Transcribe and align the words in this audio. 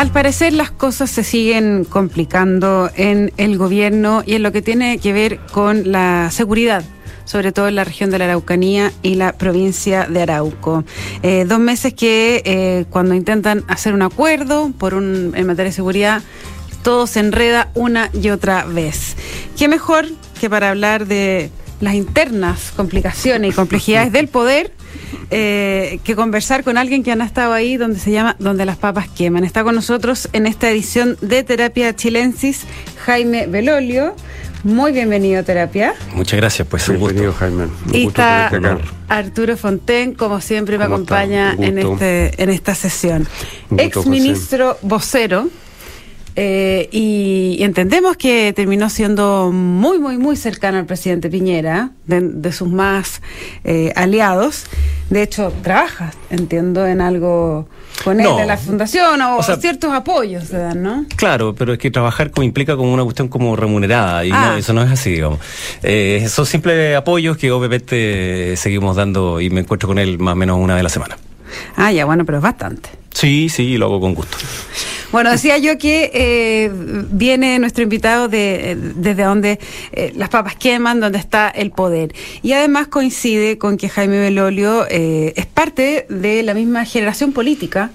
Al 0.00 0.10
parecer 0.10 0.54
las 0.54 0.70
cosas 0.70 1.10
se 1.10 1.22
siguen 1.22 1.84
complicando 1.84 2.90
en 2.96 3.34
el 3.36 3.58
gobierno 3.58 4.22
y 4.24 4.32
en 4.32 4.42
lo 4.42 4.50
que 4.50 4.62
tiene 4.62 4.96
que 4.96 5.12
ver 5.12 5.40
con 5.52 5.92
la 5.92 6.30
seguridad 6.30 6.82
sobre 7.26 7.52
todo 7.52 7.68
en 7.68 7.74
la 7.74 7.84
región 7.84 8.10
de 8.10 8.18
la 8.18 8.24
Araucanía 8.24 8.92
y 9.02 9.16
la 9.16 9.34
provincia 9.34 10.06
de 10.06 10.22
Arauco. 10.22 10.84
Eh, 11.22 11.44
dos 11.46 11.58
meses 11.58 11.92
que 11.92 12.42
eh, 12.46 12.86
cuando 12.88 13.14
intentan 13.14 13.62
hacer 13.68 13.92
un 13.92 14.00
acuerdo 14.00 14.72
por 14.78 14.94
un, 14.94 15.34
en 15.36 15.46
materia 15.46 15.68
de 15.68 15.72
seguridad, 15.72 16.22
todo 16.82 17.06
se 17.06 17.20
enreda 17.20 17.70
una 17.74 18.10
y 18.14 18.30
otra 18.30 18.64
vez. 18.64 19.16
¿Qué 19.56 19.68
mejor 19.68 20.06
que 20.40 20.48
para 20.48 20.70
hablar 20.70 21.06
de 21.08 21.50
las 21.80 21.92
internas 21.92 22.72
complicaciones 22.74 23.52
y 23.52 23.54
complejidades 23.54 24.12
del 24.12 24.28
poder? 24.28 24.72
Eh, 25.30 26.00
que 26.04 26.16
conversar 26.16 26.64
con 26.64 26.78
alguien 26.78 27.02
que 27.02 27.12
han 27.12 27.20
estado 27.20 27.52
ahí 27.52 27.76
donde 27.76 27.98
se 27.98 28.10
llama 28.10 28.36
Donde 28.38 28.64
las 28.64 28.76
papas 28.76 29.08
queman. 29.08 29.44
Está 29.44 29.64
con 29.64 29.74
nosotros 29.74 30.28
en 30.32 30.46
esta 30.46 30.70
edición 30.70 31.16
de 31.20 31.42
Terapia 31.42 31.94
Chilensis 31.94 32.64
Jaime 33.04 33.46
Belolio. 33.46 34.14
Muy 34.62 34.92
bienvenido 34.92 35.40
a 35.40 35.42
Terapia. 35.42 35.94
Muchas 36.14 36.38
gracias, 36.38 36.68
pues 36.68 36.86
un 36.88 36.98
Bienvenido, 36.98 37.32
Jaime. 37.32 37.64
Un 37.64 37.94
Y 37.94 38.04
gusto 38.04 38.20
está. 38.20 38.78
Arturo 39.08 39.56
Fonten, 39.56 40.14
como 40.14 40.40
siempre, 40.40 40.76
me 40.76 40.84
acompaña 40.84 41.54
en, 41.58 41.78
este, 41.78 42.42
en 42.42 42.50
esta 42.50 42.74
sesión. 42.74 43.26
Ex 43.76 44.06
ministro 44.06 44.76
vocero. 44.82 45.48
Eh, 46.36 46.88
y, 46.92 47.56
y 47.58 47.62
entendemos 47.64 48.16
que 48.16 48.52
terminó 48.54 48.88
siendo 48.90 49.50
muy, 49.52 49.98
muy, 49.98 50.16
muy 50.18 50.36
cercano 50.36 50.78
al 50.78 50.86
presidente 50.86 51.28
Piñera, 51.30 51.90
de, 52.06 52.20
de 52.20 52.52
sus 52.52 52.68
más 52.68 53.20
eh, 53.64 53.92
aliados. 53.96 54.64
De 55.10 55.22
hecho, 55.22 55.52
trabajas, 55.62 56.14
entiendo, 56.30 56.86
en 56.86 57.00
algo 57.00 57.68
con 58.04 58.20
él, 58.20 58.26
No. 58.26 58.40
en 58.40 58.46
la 58.46 58.56
fundación, 58.56 59.20
o, 59.20 59.38
O 59.38 59.42
sea- 59.42 59.56
ciertos 59.56 59.92
apoyos 59.92 60.44
se 60.44 60.56
dan, 60.56 60.82
¿no? 60.82 61.04
Claro, 61.16 61.54
pero 61.54 61.72
es 61.74 61.78
que 61.78 61.90
trabajar 61.90 62.30
como 62.30 62.44
implica 62.44 62.76
como 62.76 62.92
una 62.94 63.02
cuestión 63.04 63.28
como 63.28 63.56
remunerada 63.56 64.24
y 64.24 64.30
Ah. 64.32 64.50
no, 64.52 64.56
eso 64.56 64.72
no 64.72 64.82
es 64.82 64.90
así, 64.90 65.10
digamos. 65.10 65.40
Eh, 65.82 66.26
son 66.30 66.46
simples 66.46 66.96
apoyos 66.96 67.36
que 67.36 67.50
obviamente 67.50 68.56
seguimos 68.56 68.96
dando 68.96 69.40
y 69.40 69.50
me 69.50 69.60
encuentro 69.60 69.88
con 69.88 69.98
él 69.98 70.18
más 70.18 70.32
o 70.32 70.36
menos 70.36 70.58
una 70.58 70.74
vez 70.74 70.80
a 70.80 70.84
la 70.84 70.88
semana. 70.88 71.18
Ah, 71.76 71.90
ya, 71.92 72.04
bueno, 72.04 72.24
pero 72.24 72.38
es 72.38 72.42
bastante. 72.42 72.88
Sí, 73.12 73.48
sí, 73.48 73.76
lo 73.76 73.86
hago 73.86 74.00
con 74.00 74.14
gusto. 74.14 74.36
Bueno, 75.12 75.32
decía 75.32 75.58
yo 75.58 75.76
que 75.76 76.10
eh, 76.14 76.70
viene 76.72 77.58
nuestro 77.58 77.82
invitado 77.82 78.28
de, 78.28 78.76
desde 78.94 79.24
donde 79.24 79.58
eh, 79.90 80.12
las 80.14 80.28
papas 80.28 80.54
queman, 80.54 81.00
donde 81.00 81.18
está 81.18 81.48
el 81.48 81.72
poder. 81.72 82.14
Y 82.42 82.52
además 82.52 82.86
coincide 82.86 83.58
con 83.58 83.76
que 83.76 83.88
Jaime 83.88 84.20
Belolio 84.20 84.86
eh, 84.88 85.32
es 85.34 85.46
parte 85.46 86.06
de 86.08 86.44
la 86.44 86.54
misma 86.54 86.84
generación 86.84 87.32
política 87.32 87.90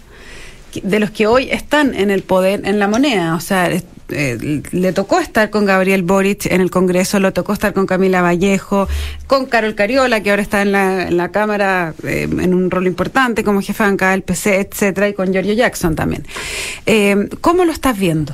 de 0.84 1.00
los 1.00 1.10
que 1.10 1.26
hoy 1.26 1.50
están 1.52 1.96
en 1.96 2.12
el 2.12 2.22
poder, 2.22 2.62
en 2.66 2.80
la 2.80 2.90
moneda. 2.90 3.36
O 3.36 3.40
sea, 3.40 3.70
eh, 4.10 4.62
le 4.72 4.94
tocó 4.94 5.20
estar 5.20 5.50
con 5.50 5.66
Gabriel 5.66 6.04
Boric 6.04 6.46
en 6.48 6.62
el 6.62 6.70
Congreso, 6.70 7.20
le 7.20 7.32
tocó 7.32 7.54
estar 7.54 7.74
con 7.74 7.86
Camila 7.86 8.22
Vallejo, 8.22 8.88
con 9.28 9.46
Carol 9.46 9.76
Cariola, 9.76 10.22
que 10.22 10.30
ahora 10.30 10.42
está 10.42 10.62
en 10.62 10.72
la, 10.72 11.08
en 11.08 11.18
la 11.18 11.32
Cámara 11.32 11.94
eh, 12.04 12.28
en 12.30 12.54
un 12.54 12.70
rol 12.70 12.88
importante 12.88 13.44
como 13.44 13.62
jefe 13.62 13.84
de 13.84 13.90
bancada 13.90 14.12
del 14.12 14.22
PC, 14.22 14.60
etcétera, 14.60 15.10
y 15.10 15.14
con 15.14 15.32
Giorgio 15.32 15.54
Jackson 15.54 15.96
también. 15.96 16.26
Eh, 16.86 17.30
¿Cómo 17.42 17.66
lo 17.66 17.72
estás 17.72 17.98
viendo? 17.98 18.34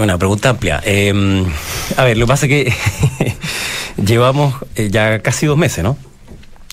Una 0.00 0.16
pregunta 0.16 0.50
amplia. 0.50 0.80
Eh, 0.84 1.12
a 1.96 2.04
ver, 2.04 2.16
lo 2.16 2.26
que 2.26 2.28
pasa 2.28 2.46
es 2.46 2.50
que 2.50 2.74
llevamos 4.02 4.54
ya 4.76 5.20
casi 5.20 5.46
dos 5.46 5.58
meses, 5.58 5.82
¿no? 5.82 5.98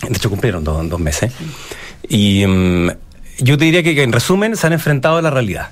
De 0.08 0.16
hecho, 0.16 0.30
cumplieron 0.30 0.64
dos, 0.64 0.88
dos 0.90 1.00
meses. 1.00 1.32
Y 2.08 2.46
mm, 2.46 2.90
yo 3.40 3.58
te 3.58 3.66
diría 3.66 3.84
que, 3.84 3.96
que, 3.96 4.04
en 4.04 4.12
resumen 4.12 4.56
se 4.56 4.68
han 4.68 4.74
enfrentado 4.74 5.18
a 5.18 5.22
la 5.22 5.30
realidad. 5.30 5.70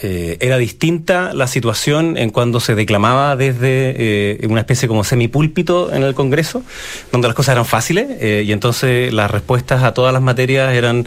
Eh, 0.00 0.36
era 0.40 0.58
distinta 0.58 1.32
la 1.34 1.48
situación 1.48 2.16
en 2.16 2.30
cuando 2.30 2.60
se 2.60 2.76
declamaba 2.76 3.34
desde 3.34 3.94
eh, 3.98 4.46
una 4.48 4.60
especie 4.60 4.86
como 4.86 5.02
semipúlpito 5.02 5.92
en 5.92 6.04
el 6.04 6.14
Congreso, 6.14 6.62
donde 7.10 7.26
las 7.26 7.34
cosas 7.34 7.54
eran 7.54 7.64
fáciles 7.64 8.06
eh, 8.20 8.44
y 8.46 8.52
entonces 8.52 9.12
las 9.12 9.28
respuestas 9.28 9.82
a 9.82 9.94
todas 9.94 10.12
las 10.12 10.22
materias 10.22 10.72
eran 10.74 11.06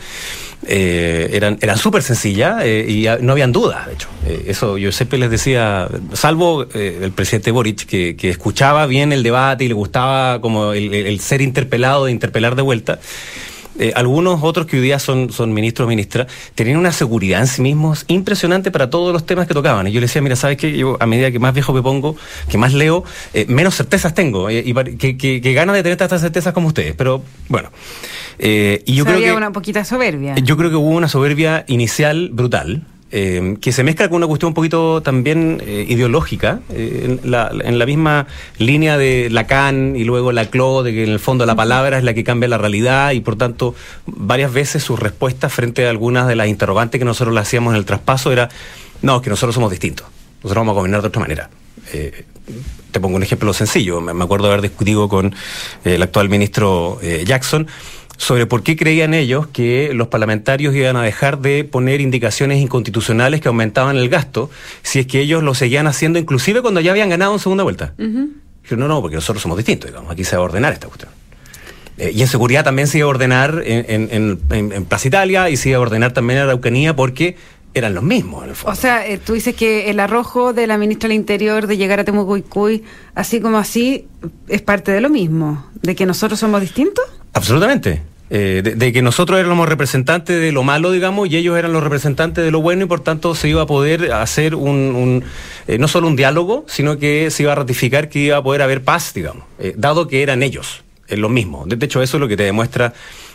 eran 0.63 1.57
eran 1.59 1.78
súper 1.80 2.03
sencillas 2.03 2.63
y 2.63 3.07
no 3.22 3.31
habían 3.31 3.51
dudas, 3.51 3.88
de 3.88 3.94
hecho. 3.94 4.07
Eso 4.46 4.78
yo 4.78 4.91
siempre 4.91 5.18
les 5.18 5.31
decía, 5.31 5.90
salvo 6.13 6.68
el 6.72 7.12
presidente 7.13 7.50
Boric, 7.50 7.88
que, 7.88 8.16
que 8.16 8.30
escuchaba 8.30 8.85
bien 8.85 9.12
el 9.12 9.24
debate 9.24 9.63
y 9.63 9.69
le 9.69 9.74
gustaba 9.74 10.40
como 10.40 10.74
el 10.74 11.19
ser 11.19 11.41
interpelado, 11.41 12.06
de 12.06 12.12
interpelar 12.12 12.56
de 12.56 12.62
vuelta. 12.62 13.00
Eh, 13.81 13.94
algunos 13.96 14.42
otros 14.44 14.68
que 14.68 14.78
hoy 14.78 14.84
día 14.84 15.00
son, 15.00 15.31
son 15.31 15.53
ministros 15.53 15.88
o 15.88 15.90
ministras 15.90 16.28
tenían 16.53 16.78
una 16.78 16.92
seguridad 16.92 17.42
en 17.42 17.47
sí 17.47 17.64
mismos 17.64 18.06
impresionante 18.08 18.69
para 18.69 18.92
todos 18.92 19.12
los 19.12 19.25
temas 19.25 19.47
que 19.47 19.56
tocaban. 19.56 19.88
Y 19.88 19.92
yo 19.92 20.00
le 20.00 20.06
decía, 20.06 20.22
mira, 20.22 20.36
¿sabes 20.36 20.58
qué? 20.58 20.78
Yo 20.78 20.97
a 21.00 21.08
medida 21.08 21.31
que 21.31 21.40
más 21.40 21.52
viejo 21.53 21.74
me 21.74 21.81
pongo, 21.81 22.16
que 22.47 22.59
más 22.59 22.74
leo, 22.74 23.03
eh, 23.34 23.46
menos 23.50 23.75
certezas 23.75 24.14
tengo. 24.14 24.50
eh, 24.52 24.64
y 24.64 24.74
que, 24.97 25.18
que, 25.18 25.42
que 25.42 25.53
ganas 25.53 25.75
de 25.75 25.81
tener 25.81 25.97
tantas 25.97 26.22
certezas 26.22 26.53
como 26.53 26.68
ustedes. 26.68 26.94
Pero 26.96 27.24
bueno. 27.50 27.72
Eh, 28.38 28.84
y 28.86 28.94
yo 28.94 29.03
O 29.03 29.06
sea, 29.06 29.14
creo 29.14 29.18
había 29.18 29.31
que... 29.31 29.38
una 29.38 29.52
poquita 29.52 29.84
soberbia. 29.84 30.36
Yo 30.36 30.58
creo 30.58 30.69
que 30.69 30.75
hubo 30.75 30.90
una 30.90 31.08
soberbia 31.08 31.66
inicial 31.68 32.30
brutal. 32.31 32.86
Eh, 33.13 33.57
que 33.59 33.73
se 33.73 33.83
mezcla 33.83 34.07
con 34.07 34.17
una 34.17 34.27
cuestión 34.27 34.49
un 34.49 34.53
poquito 34.53 35.01
también 35.01 35.61
eh, 35.66 35.85
ideológica, 35.88 36.61
eh, 36.69 37.19
en, 37.22 37.29
la, 37.29 37.51
en 37.51 37.77
la 37.77 37.85
misma 37.85 38.27
línea 38.57 38.97
de 38.97 39.29
Lacan 39.29 39.95
y 39.97 40.05
luego 40.05 40.31
Laclau, 40.31 40.81
de 40.81 40.94
que 40.94 41.03
en 41.03 41.09
el 41.09 41.19
fondo 41.19 41.45
la 41.45 41.55
palabra 41.55 41.97
es 41.97 42.05
la 42.05 42.13
que 42.13 42.23
cambia 42.23 42.47
la 42.47 42.57
realidad 42.57 43.11
y 43.11 43.19
por 43.19 43.35
tanto 43.35 43.75
varias 44.05 44.53
veces 44.53 44.83
sus 44.83 44.97
respuestas 44.97 45.51
frente 45.51 45.85
a 45.85 45.89
algunas 45.89 46.27
de 46.27 46.38
las 46.38 46.47
interrogantes 46.47 47.00
que 47.00 47.05
nosotros 47.05 47.33
le 47.33 47.41
hacíamos 47.41 47.73
en 47.73 47.79
el 47.79 47.85
traspaso 47.85 48.31
era, 48.31 48.47
no, 49.01 49.17
es 49.17 49.21
que 49.21 49.29
nosotros 49.29 49.55
somos 49.55 49.71
distintos, 49.71 50.07
nosotros 50.44 50.61
vamos 50.61 50.71
a 50.71 50.75
gobernar 50.75 51.01
de 51.01 51.07
otra 51.09 51.21
manera. 51.21 51.50
Eh, 51.91 52.25
te 52.91 53.00
pongo 53.00 53.17
un 53.17 53.23
ejemplo 53.23 53.53
sencillo, 53.53 54.00
me 54.00 54.13
me 54.13 54.23
acuerdo 54.23 54.47
de 54.47 54.53
haber 54.53 54.61
discutido 54.61 55.09
con 55.09 55.33
el 55.83 56.01
actual 56.01 56.29
ministro 56.29 57.00
Jackson 57.25 57.67
sobre 58.21 58.45
por 58.45 58.61
qué 58.61 58.75
creían 58.77 59.15
ellos 59.15 59.47
que 59.47 59.95
los 59.95 60.07
parlamentarios 60.09 60.75
iban 60.75 60.95
a 60.95 61.01
dejar 61.01 61.39
de 61.39 61.63
poner 61.63 62.01
indicaciones 62.01 62.61
inconstitucionales 62.61 63.41
que 63.41 63.47
aumentaban 63.47 63.97
el 63.97 64.09
gasto 64.09 64.51
si 64.83 64.99
es 64.99 65.07
que 65.07 65.21
ellos 65.21 65.41
lo 65.41 65.55
seguían 65.55 65.87
haciendo 65.87 66.19
inclusive 66.19 66.61
cuando 66.61 66.81
ya 66.81 66.91
habían 66.91 67.09
ganado 67.09 67.33
en 67.33 67.39
segunda 67.39 67.63
vuelta. 67.63 67.95
No, 67.97 68.87
no, 68.87 69.01
porque 69.01 69.15
nosotros 69.15 69.41
somos 69.41 69.57
distintos, 69.57 69.89
digamos, 69.89 70.11
aquí 70.11 70.23
se 70.23 70.35
va 70.35 70.43
a 70.43 70.45
ordenar 70.45 70.71
esta 70.71 70.85
cuestión. 70.85 71.09
Eh, 71.97 72.11
y 72.13 72.21
en 72.21 72.27
seguridad 72.27 72.63
también 72.63 72.87
se 72.87 72.99
iba 72.99 73.07
a 73.07 73.09
ordenar 73.09 73.63
en, 73.65 74.07
en, 74.11 74.39
en- 74.71 74.85
Plaza 74.85 75.07
Italia 75.07 75.49
y 75.49 75.57
se 75.57 75.69
iba 75.69 75.79
a 75.79 75.81
ordenar 75.81 76.13
también 76.13 76.38
en 76.38 76.43
Araucanía 76.45 76.95
porque 76.95 77.35
eran 77.73 77.95
los 77.95 78.03
mismos 78.03 78.43
en 78.43 78.51
el 78.51 78.55
fondo. 78.55 78.77
O 78.77 78.79
sea, 78.79 79.07
eh, 79.07 79.17
tú 79.17 79.33
dices 79.33 79.55
que 79.55 79.89
el 79.89 79.99
arrojo 79.99 80.53
de 80.53 80.67
la 80.67 80.77
ministra 80.77 81.07
del 81.09 81.15
Interior 81.17 81.65
de 81.65 81.75
llegar 81.77 81.99
a 81.99 82.03
Temucuicuy, 82.03 82.83
así 83.15 83.41
como 83.41 83.57
así, 83.57 84.05
es 84.47 84.61
parte 84.61 84.91
de 84.91 85.01
lo 85.01 85.09
mismo, 85.09 85.65
de 85.81 85.95
que 85.95 86.05
nosotros 86.05 86.39
somos 86.39 86.61
distintos. 86.61 87.03
Absolutamente. 87.34 88.02
Eh, 88.34 88.62
de, 88.64 88.75
de 88.75 88.94
que 88.94 89.02
nosotros 89.02 89.38
éramos 89.42 89.68
representantes 89.68 90.40
de 90.40 90.53
lo 90.53 90.64
malo, 90.64 90.92
digamos, 90.92 91.28
y 91.30 91.36
ellos 91.36 91.58
eran 91.58 91.74
los 91.74 91.84
representantes 91.84 92.46
de 92.46 92.50
lo 92.50 92.62
bueno, 92.62 92.86
y 92.86 92.88
por 92.88 93.02
tanto 93.02 93.36
se 93.36 93.50
iba 93.50 93.64
a 93.64 93.66
poder 93.66 94.14
hacer 94.14 94.56
un, 94.56 94.96
un, 94.96 95.24
eh, 95.68 95.78
no 95.78 95.90
solo 95.90 96.08
un 96.08 96.16
diálogo, 96.16 96.64
sino 96.69 96.97
que 96.97 97.30
se 97.30 97.44
iba 97.44 97.52
a 97.52 97.56
ratificar 97.56 98.08
que 98.08 98.19
iba 98.19 98.38
a 98.38 98.42
poder 98.42 98.62
haber 98.62 98.86
paz, 98.86 99.14
digamos, 99.14 99.44
eh, 99.59 99.74
dado 99.75 100.08
que 100.08 100.24
eran 100.24 100.44
ellos, 100.44 100.86
es 101.09 101.19
lo 101.19 101.28
mismo. 101.28 101.66
De, 101.66 101.75
de 101.75 101.86
hecho, 101.86 102.02
eso 102.02 102.16
es 102.16 102.22
lo 102.22 102.30
que 102.30 102.38
te 102.38 102.44
demuestra 102.44 102.94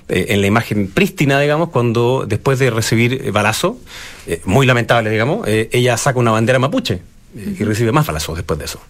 en 0.09 0.41
la 0.41 0.47
imagen 0.47 0.89
prístina, 0.89 1.39
digamos, 1.41 1.69
cuando 1.69 2.25
después 2.27 2.59
de 2.59 2.71
recibir 2.71 3.33
balazo, 3.33 3.77
muy 4.45 4.65
lamentable, 4.65 5.11
digamos, 5.11 5.47
ella 5.49 5.97
saca 5.97 6.21
una 6.21 6.31
bandera 6.31 6.61
mapuche 6.61 7.03
y 7.35 7.65
recibe 7.65 7.91
más 7.91 8.07
balazos 8.07 8.37
después 8.37 8.57
de 8.57 8.67
eso. 8.67 8.81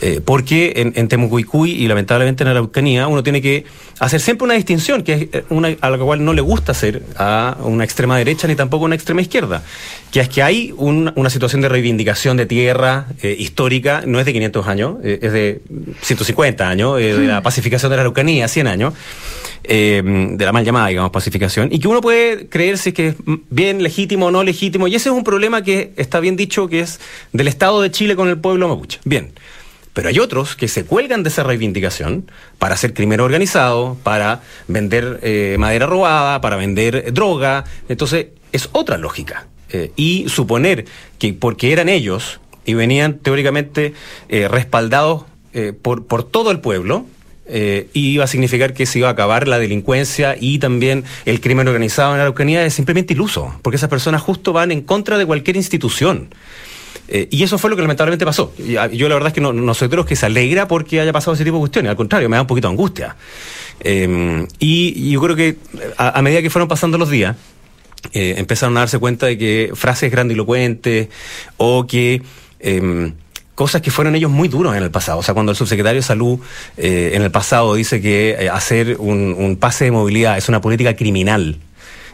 Eh, 0.00 0.20
porque 0.24 0.74
en, 0.76 0.92
en 0.94 1.08
Temucuicuy 1.08 1.72
y 1.72 1.88
lamentablemente 1.88 2.44
en 2.44 2.48
Araucanía 2.50 3.08
uno 3.08 3.24
tiene 3.24 3.42
que 3.42 3.64
hacer 3.98 4.20
siempre 4.20 4.44
una 4.44 4.54
distinción, 4.54 5.02
que 5.02 5.12
es 5.12 5.22
eh, 5.32 5.44
una 5.50 5.74
a 5.80 5.90
la 5.90 5.98
cual 5.98 6.24
no 6.24 6.32
le 6.32 6.40
gusta 6.40 6.70
hacer 6.70 7.02
a 7.16 7.56
una 7.64 7.82
extrema 7.82 8.16
derecha 8.16 8.46
ni 8.46 8.54
tampoco 8.54 8.84
a 8.84 8.86
una 8.86 8.94
extrema 8.94 9.22
izquierda, 9.22 9.64
que 10.12 10.20
es 10.20 10.28
que 10.28 10.40
hay 10.44 10.72
un- 10.76 11.12
una 11.16 11.30
situación 11.30 11.62
de 11.62 11.68
reivindicación 11.68 12.36
de 12.36 12.46
tierra 12.46 13.06
eh, 13.22 13.34
histórica, 13.36 14.04
no 14.06 14.20
es 14.20 14.26
de 14.26 14.32
500 14.34 14.68
años, 14.68 14.98
eh, 15.02 15.18
es 15.20 15.32
de 15.32 15.60
150 16.02 16.68
años, 16.68 16.96
de 16.96 17.14
la 17.26 17.42
pacificación 17.42 17.90
de 17.90 17.96
la 17.96 18.02
Araucanía, 18.02 18.46
100 18.46 18.68
años, 18.68 18.94
eh, 19.64 20.00
de 20.04 20.44
la 20.44 20.52
mal 20.52 20.64
llamada, 20.64 20.86
digamos, 20.88 21.10
pacificación, 21.10 21.70
y 21.72 21.80
que 21.80 21.88
uno 21.88 22.00
puede 22.00 22.46
creer 22.46 22.78
si 22.78 22.90
es 22.90 22.94
que 22.94 23.08
es 23.08 23.14
mm, 23.24 23.34
bien 23.50 23.82
legítimo 23.82 24.26
o 24.26 24.30
no 24.30 24.44
legítimo, 24.44 24.86
y 24.86 24.94
ese 24.94 25.08
es 25.08 25.14
un 25.14 25.24
problema 25.24 25.62
que 25.62 25.92
está 25.96 26.20
bien 26.20 26.36
dicho 26.36 26.68
que 26.68 26.80
es 26.80 27.00
del 27.32 27.48
Estado 27.48 27.82
de 27.82 27.90
Chile 27.90 28.14
con 28.14 28.28
el 28.28 28.38
pueblo 28.38 28.68
mapuche. 28.68 29.00
Bien. 29.04 29.32
Pero 29.98 30.10
hay 30.10 30.20
otros 30.20 30.54
que 30.54 30.68
se 30.68 30.84
cuelgan 30.84 31.24
de 31.24 31.28
esa 31.28 31.42
reivindicación 31.42 32.30
para 32.60 32.74
hacer 32.74 32.94
crimen 32.94 33.18
organizado, 33.18 33.96
para 34.04 34.42
vender 34.68 35.18
eh, 35.24 35.56
madera 35.58 35.86
robada, 35.86 36.40
para 36.40 36.54
vender 36.54 37.12
droga. 37.12 37.64
Entonces, 37.88 38.26
es 38.52 38.68
otra 38.70 38.96
lógica. 38.96 39.48
Eh, 39.70 39.90
y 39.96 40.28
suponer 40.28 40.84
que 41.18 41.32
porque 41.32 41.72
eran 41.72 41.88
ellos 41.88 42.38
y 42.64 42.74
venían 42.74 43.18
teóricamente 43.18 43.92
eh, 44.28 44.46
respaldados 44.46 45.24
por, 45.82 46.06
por 46.06 46.22
todo 46.22 46.52
el 46.52 46.60
pueblo, 46.60 47.04
iba 47.92 48.22
a 48.22 48.28
significar 48.28 48.74
que 48.74 48.86
se 48.86 49.00
iba 49.00 49.08
a 49.08 49.12
acabar 49.12 49.48
la 49.48 49.58
delincuencia 49.58 50.36
y 50.38 50.60
también 50.60 51.02
el 51.24 51.40
crimen 51.40 51.66
organizado 51.66 52.12
en 52.12 52.18
la 52.18 52.22
Araucanía 52.22 52.64
es 52.64 52.74
simplemente 52.74 53.14
iluso, 53.14 53.58
porque 53.62 53.76
esas 53.76 53.90
personas 53.90 54.22
justo 54.22 54.52
van 54.52 54.70
en 54.70 54.82
contra 54.82 55.18
de 55.18 55.26
cualquier 55.26 55.56
institución. 55.56 56.28
Eh, 57.08 57.26
y 57.30 57.42
eso 57.42 57.58
fue 57.58 57.70
lo 57.70 57.76
que 57.76 57.82
lamentablemente 57.82 58.24
pasó. 58.26 58.52
Ah, 58.78 58.86
yo 58.88 59.08
la 59.08 59.14
verdad 59.14 59.28
es 59.28 59.34
que 59.34 59.40
no, 59.40 59.74
soy 59.74 59.88
de 59.88 59.96
los 59.96 60.06
que 60.06 60.14
se 60.14 60.26
alegra 60.26 60.68
porque 60.68 61.00
haya 61.00 61.12
pasado 61.12 61.34
ese 61.34 61.44
tipo 61.44 61.56
de 61.56 61.60
cuestiones, 61.60 61.90
al 61.90 61.96
contrario, 61.96 62.28
me 62.28 62.36
da 62.36 62.42
un 62.42 62.46
poquito 62.46 62.68
de 62.68 62.72
angustia. 62.72 63.16
Em, 63.80 64.46
y, 64.58 65.10
yo 65.10 65.20
creo 65.20 65.36
que 65.36 65.56
a, 65.96 66.20
medida 66.20 66.42
que 66.42 66.50
fueron 66.50 66.68
pasando 66.68 66.98
los 66.98 67.08
días, 67.08 67.36
eh, 68.12 68.34
empezaron 68.36 68.76
a 68.76 68.80
darse 68.80 68.98
cuenta 68.98 69.26
de 69.26 69.38
que 69.38 69.70
frases 69.74 70.10
grandilocuentes 70.10 71.08
o 71.56 71.86
que 71.86 72.22
em, 72.60 73.14
cosas 73.54 73.82
que 73.82 73.90
fueron 73.90 74.14
ellos 74.14 74.30
muy 74.30 74.48
duros 74.48 74.76
en 74.76 74.82
el 74.82 74.90
pasado. 74.90 75.18
O 75.18 75.22
sea, 75.22 75.34
cuando 75.34 75.50
el 75.50 75.56
subsecretario 75.56 76.00
de 76.00 76.06
Salud 76.06 76.38
eh, 76.76 77.12
en 77.14 77.22
el 77.22 77.30
pasado 77.30 77.74
dice 77.74 78.00
que 78.00 78.48
hacer 78.52 78.96
un, 79.00 79.56
pase 79.58 79.86
de 79.86 79.90
movilidad 79.90 80.38
es 80.38 80.48
una 80.48 80.60
política 80.60 80.94
criminal, 80.94 81.56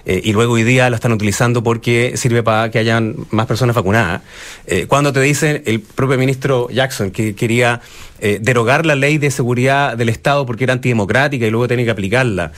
eh, 0.06 0.20
y 0.22 0.32
luego 0.32 0.54
hoy 0.54 0.64
día 0.64 0.90
lo 0.90 0.96
están 0.96 1.12
utilizando 1.12 1.62
porque 1.62 2.16
sirve 2.16 2.42
para 2.42 2.70
que 2.70 2.78
hayan 2.78 3.16
más 3.30 3.46
personas 3.46 3.74
vacunadas. 3.74 4.22
Eh, 4.66 4.86
cuando 4.86 5.12
te 5.12 5.20
dicen 5.20 5.62
el 5.66 5.80
propio 5.80 6.18
ministro 6.18 6.68
Jackson 6.70 7.10
que 7.10 7.34
quería 7.34 7.80
eh, 8.20 8.38
derogar 8.40 8.84
la 8.84 8.94
ley 8.94 9.18
de 9.18 9.30
seguridad 9.30 9.96
del 9.96 10.10
Estado 10.10 10.44
porque 10.44 10.64
era 10.64 10.74
antidemocrática 10.74 11.46
y 11.46 11.50
luego 11.50 11.68
tenía 11.68 11.84
que 11.86 11.90
aplicarla, 11.90 12.52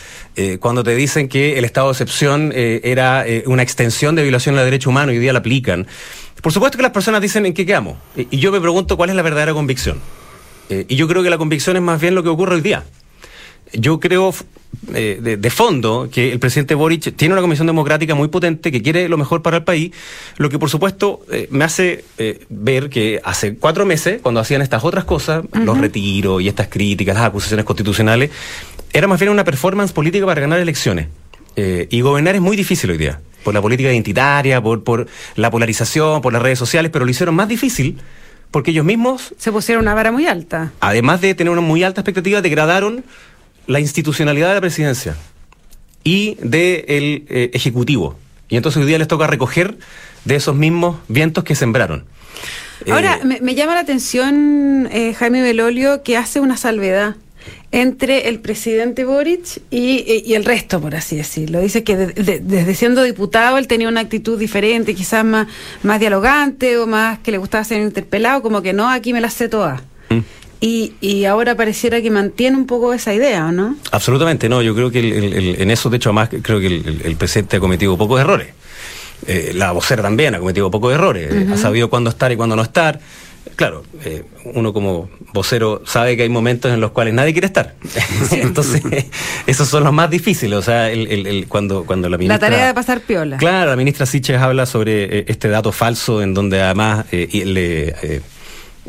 cuando 0.60 0.84
te 0.84 0.94
dicen 0.94 1.28
que 1.28 1.58
el 1.58 1.64
estado 1.64 1.88
de 1.88 1.92
excepción 1.92 2.52
era 2.54 3.24
una 3.46 3.62
extensión 3.62 4.14
de 4.14 4.22
violación 4.22 4.54
los 4.54 4.64
derechos 4.64 4.88
humanos 4.88 5.14
y 5.14 5.16
hoy 5.16 5.22
día 5.22 5.32
la 5.32 5.38
aplican, 5.38 5.86
por 6.42 6.52
supuesto 6.52 6.76
que 6.76 6.82
las 6.82 6.92
personas 6.92 7.22
dicen 7.22 7.46
en 7.46 7.54
qué 7.54 7.64
quedamos. 7.64 7.96
y 8.16 8.38
yo 8.38 8.52
me 8.52 8.60
pregunto 8.60 8.96
cuál 8.96 9.10
es 9.10 9.16
la 9.16 9.22
verdadera 9.22 9.54
convicción. 9.54 9.98
y 10.68 10.94
yo 10.94 11.08
creo 11.08 11.22
que 11.22 11.30
la 11.30 11.38
convicción 11.38 11.76
es 11.76 11.82
más 11.82 12.00
bien 12.00 12.14
lo 12.14 12.22
que 12.22 12.28
ocurre 12.28 12.56
hoy 12.56 12.60
día 12.60 12.84
yo 13.72 14.00
creo 14.00 14.32
eh, 14.94 15.36
de, 15.38 15.50
fondo 15.50 16.08
que 16.12 16.32
el 16.32 16.38
presidente 16.38 16.74
Boric 16.74 17.16
tiene 17.16 17.32
una 17.32 17.40
comisión 17.40 17.66
democrática 17.66 18.14
muy 18.14 18.28
potente 18.28 18.70
que 18.70 18.82
quiere 18.82 19.08
lo 19.08 19.16
mejor 19.16 19.42
para 19.42 19.56
el 19.58 19.64
país, 19.64 19.92
lo 20.36 20.48
que 20.48 20.58
por 20.58 20.70
supuesto 20.70 21.20
eh, 21.32 21.48
me 21.50 21.64
hace 21.64 22.04
eh, 22.18 22.44
ver 22.50 22.90
que 22.90 23.20
hace 23.24 23.56
cuatro 23.56 23.86
meses, 23.86 24.20
cuando 24.22 24.40
hacían 24.40 24.62
estas 24.62 24.84
otras 24.84 25.04
cosas, 25.04 25.44
los 25.52 25.78
retiros 25.78 26.42
y 26.42 26.48
estas 26.48 26.68
críticas, 26.68 27.16
las 27.16 27.24
acusaciones 27.24 27.64
constitucionales, 27.64 28.30
era 28.92 29.08
más 29.08 29.18
bien 29.18 29.32
una 29.32 29.44
performance 29.44 29.92
política 29.92 30.26
para 30.26 30.40
ganar 30.40 30.60
elecciones. 30.60 31.08
y 31.56 32.00
gobernar 32.02 32.34
es 32.34 32.42
muy 32.42 32.56
difícil 32.56 32.90
hoy 32.90 32.98
día, 32.98 33.20
por 33.42 33.54
la 33.54 33.62
política 33.62 33.90
identitaria, 33.90 34.60
por, 34.60 34.84
por 34.84 35.06
la 35.36 35.50
polarización, 35.50 36.20
por 36.20 36.32
las 36.32 36.42
redes 36.42 36.58
sociales, 36.58 36.90
pero 36.92 37.04
lo 37.04 37.10
hicieron 37.10 37.34
más 37.34 37.48
difícil 37.48 37.98
porque 38.50 38.70
ellos 38.70 38.84
mismos... 38.84 39.34
Se 39.38 39.50
pusieron 39.52 39.82
una 39.84 39.94
vara 39.94 40.12
muy 40.12 40.26
alta. 40.26 40.72
Además 40.80 41.20
de 41.20 41.34
tener 41.34 41.50
una 41.50 41.60
muy 41.60 41.82
alta 41.82 42.02
expectativa, 42.02 42.40
degradaron 42.40 43.04
la 43.66 43.80
institucionalidad 43.80 44.48
de 44.48 44.54
la 44.54 44.60
presidencia 44.60 45.16
y 46.04 46.36
del 46.40 47.24
eh, 47.28 47.50
Ejecutivo. 47.52 48.16
Y 48.48 48.56
entonces 48.56 48.80
hoy 48.80 48.86
día 48.86 48.98
les 48.98 49.08
toca 49.08 49.26
recoger 49.26 49.76
de 50.24 50.36
esos 50.36 50.54
mismos 50.54 50.98
vientos 51.08 51.44
que 51.44 51.54
sembraron. 51.54 52.04
Ahora, 52.90 53.18
eh, 53.22 53.40
me, 53.40 53.54
llama 53.54 53.74
la 53.74 53.80
atención, 53.80 54.88
eh, 54.92 55.14
Jaime 55.14 55.42
Belolio, 55.42 56.02
que 56.02 56.16
hace 56.16 56.40
una 56.40 56.56
salvedad 56.56 57.16
entre 57.72 58.28
el 58.28 58.40
presidente 58.40 59.04
Boric 59.04 59.60
y, 59.70 60.32
el 60.34 60.44
resto, 60.44 60.80
por 60.80 60.94
así 60.94 61.16
decirlo. 61.16 61.60
Dice 61.60 61.84
que 61.84 61.96
desde 61.96 62.74
siendo 62.74 63.02
diputado 63.02 63.58
él 63.58 63.66
tenía 63.66 63.88
una 63.88 64.00
actitud 64.00 64.38
diferente, 64.38 64.94
quizás 64.94 65.24
más, 65.24 65.48
más 65.82 66.00
dialogante 66.00 66.78
o 66.78 66.86
más 66.86 67.18
que 67.20 67.32
le 67.32 67.38
gustaba 67.38 67.64
ser 67.64 67.82
interpelado, 67.82 68.42
como 68.42 68.62
que 68.62 68.72
no, 68.72 68.88
aquí 68.88 69.12
me 69.12 69.20
la 69.20 69.30
sé 69.30 69.48
toda. 69.48 69.82
Mm. 70.10 70.20
Y, 70.60 70.94
y, 71.00 71.26
ahora 71.26 71.54
pareciera 71.54 72.00
que 72.00 72.10
mantiene 72.10 72.56
un 72.56 72.66
poco 72.66 72.94
esa 72.94 73.12
idea, 73.12 73.52
¿no? 73.52 73.76
Absolutamente, 73.92 74.48
no. 74.48 74.62
Yo 74.62 74.74
creo 74.74 74.90
que 74.90 75.00
en 75.60 75.70
eso, 75.70 75.90
de 75.90 75.98
hecho, 75.98 76.10
además, 76.10 76.30
creo 76.42 76.60
que 76.60 76.66
el, 76.66 77.16
presidente 77.16 77.58
ha 77.58 77.60
cometido 77.60 77.96
pocos 77.98 78.20
errores. 78.20 78.48
Eh, 79.26 79.52
la 79.54 79.72
vocera 79.72 80.02
también 80.02 80.34
ha 80.34 80.38
cometido 80.38 80.70
pocos 80.70 80.94
errores. 80.94 81.30
Ha 81.52 81.56
sabido 81.58 81.90
cuándo 81.90 82.08
estar 82.10 82.32
y 82.32 82.36
cuándo 82.36 82.56
no 82.56 82.62
estar. 82.62 83.00
Claro, 83.54 83.84
eh, 84.04 84.24
uno 84.54 84.72
como 84.72 85.08
vocero 85.32 85.82
sabe 85.86 86.16
que 86.16 86.24
hay 86.24 86.28
momentos 86.28 86.72
en 86.72 86.80
los 86.80 86.90
cuales 86.90 87.12
nadie 87.12 87.32
quiere 87.32 87.46
estar. 87.46 87.74
Entonces, 88.30 88.82
esos 89.46 89.68
son 89.68 89.84
los 89.84 89.92
más 89.92 90.08
difíciles. 90.08 90.58
O 90.58 90.62
sea, 90.62 90.90
el, 90.90 91.46
cuando, 91.48 91.84
cuando 91.84 92.08
la 92.08 92.16
ministra. 92.16 92.36
La 92.36 92.50
tarea 92.50 92.66
de 92.68 92.74
pasar 92.74 93.00
piola. 93.00 93.36
Claro, 93.36 93.70
la 93.70 93.76
ministra 93.76 94.06
Siches 94.06 94.40
habla 94.40 94.64
sobre 94.64 95.18
eh, 95.18 95.24
este 95.28 95.48
dato 95.48 95.70
falso 95.70 96.22
en 96.22 96.32
donde 96.32 96.62
además 96.62 97.04
le 97.12 98.22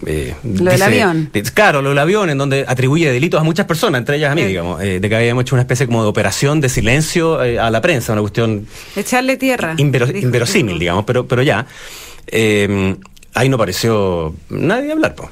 eh, 0.05 0.35
lo 0.43 0.71
del 0.71 0.81
avión. 0.81 1.31
claro, 1.53 1.81
lo 1.81 1.89
del 1.89 1.99
avión, 1.99 2.29
en 2.29 2.37
donde 2.37 2.65
atribuye 2.67 3.11
delitos 3.11 3.39
a 3.39 3.43
muchas 3.43 3.65
personas, 3.65 3.99
entre 3.99 4.17
ellas 4.17 4.31
a 4.31 4.35
mí, 4.35 4.43
digamos, 4.43 4.81
eh, 4.81 4.99
de 4.99 5.09
que 5.09 5.15
habíamos 5.15 5.43
hecho 5.43 5.55
una 5.55 5.63
especie 5.63 5.85
como 5.85 6.03
de 6.03 6.09
operación 6.09 6.61
de 6.61 6.69
silencio 6.69 7.43
eh, 7.43 7.59
a 7.59 7.69
la 7.69 7.81
prensa, 7.81 8.13
una 8.13 8.21
cuestión... 8.21 8.67
Echarle 8.95 9.37
tierra. 9.37 9.75
inverosímil, 9.77 10.77
digamos, 10.79 11.05
pero, 11.05 11.27
pero 11.27 11.41
ya. 11.41 11.65
ahí 13.33 13.49
no 13.49 13.57
pareció 13.57 14.35
nadie 14.49 14.91
hablar, 14.91 15.15
pues. 15.15 15.29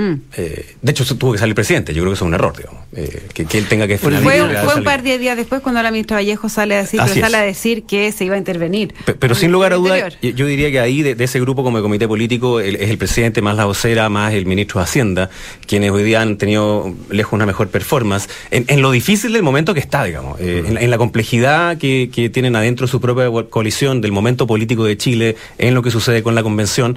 Mm. 0.00 0.14
Eh, 0.34 0.76
de 0.80 0.90
hecho, 0.92 1.04
tuvo 1.18 1.32
que 1.32 1.38
salir 1.38 1.50
el 1.50 1.54
presidente. 1.54 1.92
Yo 1.92 2.00
creo 2.00 2.12
que 2.12 2.14
eso 2.14 2.24
es 2.24 2.28
un 2.28 2.34
error, 2.34 2.56
digamos. 2.56 2.80
Eh, 2.96 3.22
que, 3.34 3.58
él 3.58 3.66
tenga 3.68 3.86
que 3.86 3.98
Fue, 3.98 4.16
fue 4.16 4.74
un 4.74 4.82
par 4.82 5.02
de 5.02 5.18
días 5.18 5.36
después 5.36 5.60
cuando 5.60 5.82
la 5.82 5.90
ministra 5.90 6.16
Vallejo 6.16 6.48
sale 6.48 6.74
a 6.74 6.78
decir, 6.78 7.00
sale 7.00 7.36
a 7.36 7.42
decir 7.42 7.82
que 7.82 8.10
se 8.10 8.24
iba 8.24 8.34
a 8.34 8.38
intervenir. 8.38 8.94
Pero, 9.18 9.34
sin 9.34 9.52
lugar 9.52 9.74
a 9.74 9.76
dudas, 9.76 10.16
yo, 10.22 10.46
diría 10.46 10.70
que 10.70 10.80
ahí, 10.80 11.02
de, 11.02 11.22
ese 11.22 11.38
grupo 11.38 11.62
como 11.62 11.76
el 11.76 11.82
comité 11.82 12.08
político, 12.08 12.60
es 12.60 12.88
el 12.88 12.96
presidente 12.96 13.42
más 13.42 13.56
la 13.56 13.66
vocera, 13.66 14.08
más 14.08 14.32
el 14.32 14.46
ministro 14.46 14.80
de 14.80 14.84
Hacienda, 14.84 15.28
quienes 15.66 15.90
hoy 15.90 16.02
día 16.02 16.22
han 16.22 16.38
tenido 16.38 16.94
lejos 17.10 17.34
una 17.34 17.44
mejor 17.44 17.68
performance, 17.68 18.26
en, 18.50 18.80
lo 18.80 18.90
difícil 18.92 19.34
del 19.34 19.42
momento 19.42 19.74
que 19.74 19.80
está, 19.80 20.04
digamos, 20.04 20.40
eh, 20.40 20.64
en, 20.66 20.90
la 20.90 20.96
complejidad 20.96 21.76
que, 21.76 22.08
que 22.10 22.30
tienen 22.30 22.56
adentro 22.56 22.86
su 22.86 23.02
propia 23.02 23.28
coalición, 23.50 24.00
del 24.00 24.12
momento 24.12 24.46
político 24.46 24.84
de 24.84 24.96
Chile, 24.96 25.36
en 25.58 25.74
lo 25.74 25.82
que 25.82 25.90
sucede 25.90 26.22
con 26.22 26.34
la 26.34 26.42
convención. 26.42 26.96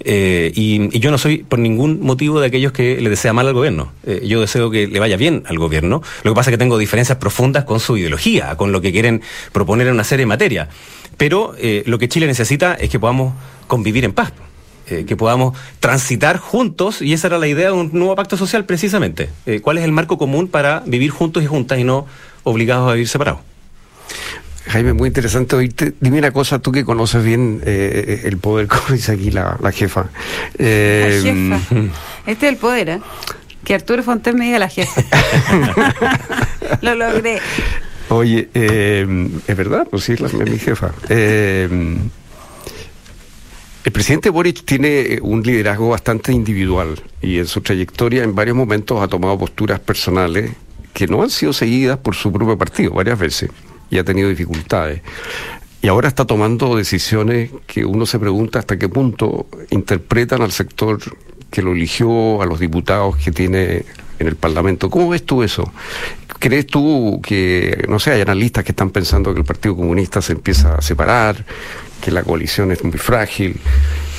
Eh, 0.00 0.52
y, 0.54 0.98
yo 0.98 1.10
no 1.10 1.18
soy 1.18 1.38
por 1.38 1.58
ningún 1.58 2.00
motivo 2.00 2.40
de 2.40 2.48
aquellos 2.48 2.72
que 2.72 3.00
le 3.00 3.10
desea 3.10 3.32
mal 3.32 3.46
al 3.46 3.54
gobierno. 3.54 3.92
Eh, 4.04 4.22
yo 4.26 4.40
deseo 4.40 4.70
que 4.70 4.86
le 4.86 5.00
vaya 5.00 5.16
bien 5.16 5.42
al 5.46 5.58
gobierno. 5.58 6.02
Lo 6.22 6.32
que 6.32 6.34
pasa 6.34 6.50
es 6.50 6.54
que 6.54 6.58
tengo 6.58 6.78
diferencias 6.78 7.18
profundas 7.18 7.64
con 7.64 7.80
su 7.80 7.96
ideología, 7.96 8.56
con 8.56 8.72
lo 8.72 8.80
que 8.80 8.92
quieren 8.92 9.22
proponer 9.52 9.86
en 9.86 9.94
una 9.94 10.04
serie 10.04 10.22
de 10.22 10.28
materias. 10.28 10.68
Pero 11.16 11.54
eh, 11.58 11.84
lo 11.86 11.98
que 11.98 12.08
Chile 12.08 12.26
necesita 12.26 12.74
es 12.74 12.90
que 12.90 12.98
podamos 12.98 13.34
convivir 13.66 14.04
en 14.04 14.12
paz. 14.12 14.32
que 14.84 15.16
podamos 15.16 15.56
transitar 15.80 16.36
juntos, 16.36 17.00
y 17.00 17.14
esa 17.14 17.28
era 17.28 17.38
la 17.38 17.46
idea 17.46 17.68
de 17.68 17.72
un 17.72 17.88
nuevo 17.94 18.14
pacto 18.16 18.36
social 18.36 18.66
precisamente. 18.66 19.30
¿Cuál 19.62 19.78
es 19.78 19.84
el 19.84 19.92
marco 19.92 20.18
común 20.18 20.46
para 20.46 20.82
vivir 20.84 21.10
juntos 21.10 21.42
y 21.42 21.46
juntas 21.46 21.78
y 21.78 21.84
no 21.84 22.04
obligados 22.42 22.90
a 22.90 22.92
vivir 22.92 23.08
separados? 23.08 23.40
Jaime, 24.66 24.92
muy 24.94 25.08
interesante 25.08 25.56
oírte. 25.56 25.94
Dime 26.00 26.18
una 26.18 26.30
cosa, 26.30 26.58
tú 26.58 26.72
que 26.72 26.84
conoces 26.84 27.22
bien 27.22 27.60
eh, 27.64 28.22
el 28.24 28.38
poder, 28.38 28.66
como 28.68 28.82
dice 28.90 29.12
aquí 29.12 29.30
la, 29.30 29.58
jefa. 29.72 30.06
Eh, 30.58 31.20
la 31.22 31.58
jefa. 31.60 31.90
Este 32.26 32.46
es 32.46 32.52
el 32.52 32.58
poder, 32.58 32.88
¿eh? 32.88 33.00
Que 33.64 33.74
Arturo 33.74 34.02
Fontes 34.02 34.34
me 34.34 34.46
diga 34.46 34.58
la 34.58 34.68
jefa. 34.68 35.02
Lo 36.80 36.94
logré. 36.94 37.38
Oye, 38.08 38.48
eh, 38.54 39.28
es 39.46 39.56
verdad, 39.56 39.86
pues 39.90 40.04
sí, 40.04 40.12
es 40.12 40.34
mi 40.34 40.58
jefa. 40.58 40.92
el 41.08 42.10
presidente 43.92 44.30
Boric 44.30 44.64
tiene 44.64 45.18
un 45.22 45.42
liderazgo 45.42 45.90
bastante 45.90 46.32
individual 46.32 47.00
y 47.22 47.38
en 47.38 47.46
su 47.46 47.60
trayectoria 47.60 48.22
en 48.22 48.34
varios 48.34 48.56
momentos 48.56 49.02
ha 49.02 49.08
tomado 49.08 49.38
posturas 49.38 49.80
personales 49.80 50.52
que 50.92 51.06
no 51.06 51.22
han 51.22 51.30
sido 51.30 51.52
seguidas 51.52 51.98
por 51.98 52.14
su 52.14 52.30
propio 52.32 52.56
partido 52.56 52.92
varias 52.92 53.18
veces 53.18 53.50
y 53.94 53.98
ha 53.98 54.04
tenido 54.04 54.28
dificultades. 54.28 55.02
Y 55.80 55.88
ahora 55.88 56.08
está 56.08 56.24
tomando 56.24 56.76
decisiones 56.76 57.50
que 57.66 57.84
uno 57.84 58.06
se 58.06 58.18
pregunta 58.18 58.58
hasta 58.58 58.78
qué 58.78 58.88
punto 58.88 59.46
interpretan 59.70 60.42
al 60.42 60.50
sector 60.50 60.98
que 61.50 61.62
lo 61.62 61.72
eligió, 61.72 62.42
a 62.42 62.46
los 62.46 62.58
diputados 62.58 63.16
que 63.16 63.30
tiene 63.30 63.84
en 64.18 64.26
el 64.26 64.34
Parlamento. 64.34 64.90
¿Cómo 64.90 65.10
ves 65.10 65.24
tú 65.24 65.44
eso? 65.44 65.72
¿Crees 66.44 66.66
tú 66.66 67.22
que, 67.22 67.86
no 67.88 67.98
sé, 67.98 68.10
hay 68.10 68.20
analistas 68.20 68.64
que 68.64 68.72
están 68.72 68.90
pensando 68.90 69.32
que 69.32 69.40
el 69.40 69.46
Partido 69.46 69.74
Comunista 69.74 70.20
se 70.20 70.34
empieza 70.34 70.74
a 70.74 70.82
separar, 70.82 71.42
que 72.02 72.10
la 72.10 72.22
coalición 72.22 72.70
es 72.70 72.84
muy 72.84 72.98
frágil? 72.98 73.58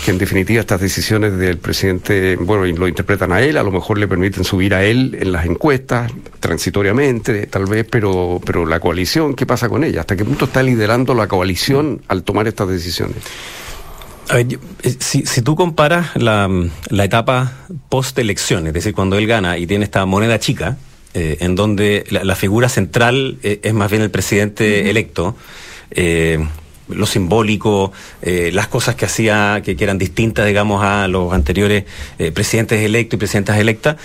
que 0.03 0.09
en 0.09 0.17
definitiva 0.17 0.59
estas 0.59 0.81
decisiones 0.81 1.37
del 1.37 1.59
presidente, 1.59 2.35
bueno, 2.35 2.65
lo 2.65 2.87
interpretan 2.87 3.31
a 3.31 3.41
él, 3.41 3.57
a 3.57 3.63
lo 3.63 3.71
mejor 3.71 3.99
le 3.99 4.07
permiten 4.07 4.43
subir 4.43 4.73
a 4.73 4.83
él 4.83 5.15
en 5.19 5.31
las 5.31 5.45
encuestas, 5.45 6.11
transitoriamente, 6.39 7.45
tal 7.45 7.67
vez, 7.67 7.85
pero, 7.87 8.41
pero 8.43 8.65
la 8.65 8.79
coalición, 8.79 9.35
¿qué 9.35 9.45
pasa 9.45 9.69
con 9.69 9.83
ella? 9.83 10.01
¿Hasta 10.01 10.15
qué 10.15 10.25
punto 10.25 10.45
está 10.45 10.63
liderando 10.63 11.13
la 11.13 11.27
coalición 11.27 12.01
al 12.07 12.23
tomar 12.23 12.47
estas 12.47 12.67
decisiones? 12.69 13.17
A 14.29 14.35
ver, 14.37 14.59
eh, 14.81 14.95
si, 14.99 15.41
tú 15.43 15.55
comparas 15.55 16.15
la, 16.15 16.49
etapa 17.03 17.53
post-elección, 17.89 18.65
es 18.65 18.73
decir, 18.73 18.95
cuando 18.95 19.17
él 19.19 19.27
gana 19.27 19.59
y 19.59 19.67
tiene 19.67 19.85
esta 19.85 20.05
moneda 20.07 20.39
chica, 20.39 20.77
eh, 21.15 21.37
en 21.39 21.55
donde 21.55 22.05
la, 22.09 22.35
figura 22.35 22.69
central 22.69 23.39
eh, 23.41 23.59
es 23.63 23.73
más 23.73 23.89
bien 23.89 24.03
el 24.03 24.11
presidente 24.11 24.89
electo, 24.91 25.35
lo 26.87 27.05
simbólico, 27.05 27.91
eh, 28.21 28.51
las 28.53 28.67
cosas 28.67 28.95
que 28.95 29.05
hacía, 29.05 29.61
que, 29.63 29.75
eran 29.79 29.97
distintas, 29.97 30.45
digamos, 30.45 30.83
a 30.83 31.07
los 31.07 31.33
anteriores 31.33 31.85
eh, 32.19 32.31
presidentes 32.31 32.81
electos 32.81 33.17
y 33.17 33.19
presidentas 33.19 33.57
electas. 33.57 33.97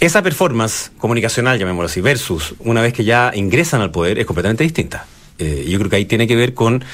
esa 0.00 0.22
performance 0.22 0.92
comunicacional, 0.98 1.58
llamémoslo 1.58 1.86
así, 1.86 2.00
versus 2.00 2.54
una 2.60 2.82
vez 2.82 2.92
que 2.92 3.04
ya 3.04 3.32
ingresan 3.34 3.80
al 3.80 3.90
poder, 3.90 4.18
es 4.18 4.26
completamente 4.26 4.64
distinta. 4.64 5.06
Eh, 5.38 5.66
yo 5.68 5.78
creo 5.78 5.90
que 5.90 5.96
ahí 5.96 6.04
tiene 6.04 6.26
que 6.26 6.36
ver 6.36 6.54
con 6.54 6.84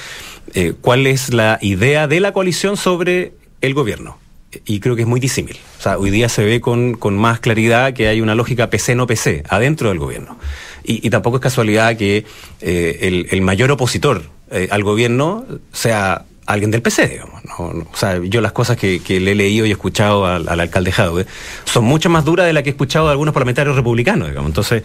eh, 0.54 0.75
cuál 0.80 1.06
es 1.06 1.33
la 1.33 1.59
idea 1.61 2.06
de 2.06 2.21
la 2.21 2.33
coalición 2.33 2.76
sobre 2.76 3.33
el 3.61 3.75
gobierno. 3.75 4.18
Y 4.64 4.80
creo 4.80 4.96
que 4.96 5.02
es 5.02 5.08
muy 5.08 5.20
disímil. 5.20 5.56
O 5.78 5.82
sea, 5.82 5.99
hoy 5.99 6.11
día 6.11 6.28
se 6.28 6.44
ve 6.44 6.61
con, 6.61 6.94
con 6.94 7.16
más 7.16 7.40
claridad 7.40 7.92
que 7.92 8.08
hay 8.08 8.20
una 8.20 8.34
lógica 8.34 8.70
PC 8.70 8.94
no 8.94 9.06
PC 9.06 9.44
adentro 9.49 9.88
del 9.88 9.99
gobierno. 9.99 10.38
Y, 10.84 11.06
y 11.06 11.11
tampoco 11.11 11.37
es 11.37 11.42
casualidad 11.42 11.96
que 11.96 12.25
eh, 12.61 12.99
el, 13.02 13.26
el, 13.30 13.40
mayor 13.40 13.70
opositor 13.70 14.23
eh, 14.50 14.68
al 14.70 14.82
gobierno 14.82 15.44
sea 15.73 16.25
alguien 16.46 16.70
del 16.70 16.82
PC, 16.82 17.08
digamos. 17.08 17.42
O 17.58 17.96
sea, 17.96 18.20
yo 18.23 18.40
las 18.40 18.52
cosas 18.52 18.76
que, 18.76 19.00
le 19.08 19.32
he 19.32 19.34
leído 19.34 19.64
y 19.64 19.70
escuchado 19.70 20.26
al, 20.26 20.49
al 20.49 20.61
alcalde 20.61 20.92
Jadwe 20.92 21.26
son 21.64 21.84
mucho 21.84 22.11
más 22.11 22.25
duras 22.25 22.46
de 22.46 22.52
las 22.52 22.62
que 22.62 22.70
he 22.70 22.73
escuchado 22.73 23.06
de 23.06 23.12
algunos 23.12 23.32
parlamentarios 23.32 23.76
republicanos, 23.76 24.28
digamos. 24.28 24.50
Entonces, 24.50 24.82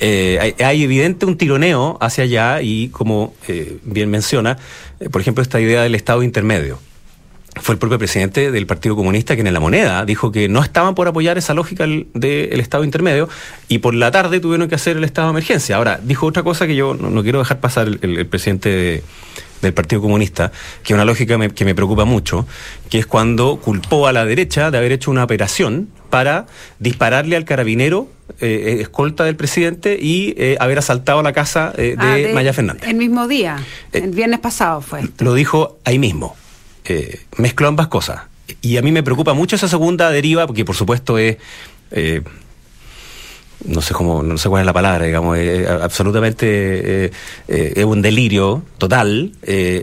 eh, 0.00 0.54
hay, 0.58 0.82
evidente 0.84 1.26
un 1.26 1.36
tironeo 1.36 1.98
hacia 2.00 2.24
allá 2.24 2.62
y, 2.62 2.88
como 2.88 3.34
bien 3.82 4.10
menciona, 4.10 4.58
por 5.10 5.20
ejemplo, 5.20 5.42
esta 5.42 5.60
idea 5.60 5.82
del 5.82 5.94
Estado 5.94 6.22
intermedio. 6.22 6.78
Fue 7.56 7.74
el 7.74 7.78
propio 7.78 7.98
presidente 7.98 8.50
del 8.50 8.66
Partido 8.66 8.96
Comunista 8.96 9.34
quien 9.34 9.46
en 9.46 9.54
la 9.54 9.60
moneda 9.60 10.04
dijo 10.04 10.32
que 10.32 10.48
no 10.48 10.62
estaban 10.62 10.94
por 10.94 11.06
apoyar 11.06 11.38
esa 11.38 11.54
lógica 11.54 11.84
del 11.84 12.08
de 12.12 12.50
Estado 12.58 12.84
intermedio 12.84 13.28
y 13.68 13.78
por 13.78 13.94
la 13.94 14.10
tarde 14.10 14.40
tuvieron 14.40 14.68
que 14.68 14.74
hacer 14.74 14.96
el 14.96 15.04
estado 15.04 15.28
de 15.28 15.32
emergencia. 15.32 15.76
Ahora, 15.76 16.00
dijo 16.02 16.26
otra 16.26 16.42
cosa 16.42 16.66
que 16.66 16.74
yo 16.74 16.94
no, 16.94 17.10
no 17.10 17.22
quiero 17.22 17.38
dejar 17.38 17.60
pasar 17.60 17.86
el, 17.86 17.98
el, 18.02 18.18
el 18.18 18.26
presidente 18.26 18.68
de, 18.68 19.02
del 19.64 19.74
Partido 19.74 20.00
Comunista, 20.00 20.52
que 20.82 20.92
es 20.92 20.94
una 20.94 21.04
lógica 21.04 21.36
me, 21.36 21.50
que 21.50 21.64
me 21.64 21.74
preocupa 21.74 22.04
mucho, 22.04 22.46
que 22.90 22.98
es 22.98 23.06
cuando 23.06 23.56
culpó 23.56 24.06
a 24.06 24.12
la 24.12 24.24
derecha 24.24 24.70
de 24.70 24.78
haber 24.78 24.92
hecho 24.92 25.10
una 25.10 25.24
operación 25.24 25.88
para 26.10 26.46
dispararle 26.78 27.36
al 27.36 27.44
carabinero 27.44 28.08
eh, 28.40 28.78
escolta 28.80 29.24
del 29.24 29.36
presidente 29.36 29.98
y 30.00 30.34
eh, 30.38 30.56
haber 30.60 30.78
asaltado 30.78 31.22
la 31.22 31.32
casa 31.32 31.72
eh, 31.76 31.96
de, 31.98 32.06
ah, 32.06 32.14
de, 32.14 32.32
Maya 32.32 32.52
Fernández. 32.52 32.88
El 32.88 32.96
mismo 32.96 33.26
día, 33.26 33.56
el 33.92 34.10
viernes 34.10 34.40
pasado 34.40 34.80
fue. 34.80 35.00
Esto. 35.00 35.24
Lo 35.24 35.34
dijo 35.34 35.78
ahí 35.84 35.98
mismo. 35.98 36.36
Mezcló 37.36 37.68
ambas 37.68 37.88
cosas. 37.88 38.22
Y 38.60 38.76
a 38.76 38.82
mí 38.82 38.92
me 38.92 39.02
preocupa 39.02 39.34
mucho 39.34 39.56
esa 39.56 39.68
segunda 39.68 40.10
deriva, 40.10 40.46
porque 40.46 40.64
por 40.64 40.76
supuesto 40.76 41.18
es 41.18 41.38
no 43.64 43.80
sé 43.80 43.94
cómo, 43.94 44.22
no 44.22 44.36
sé 44.38 44.48
cuál 44.48 44.60
es 44.60 44.66
la 44.66 44.72
palabra, 44.72 45.06
digamos, 45.06 45.38
eh, 45.38 45.66
absolutamente 45.68 46.46
eh, 47.06 47.10
eh, 47.48 47.72
es 47.76 47.84
un 47.84 48.02
delirio 48.02 48.62
total. 48.78 49.32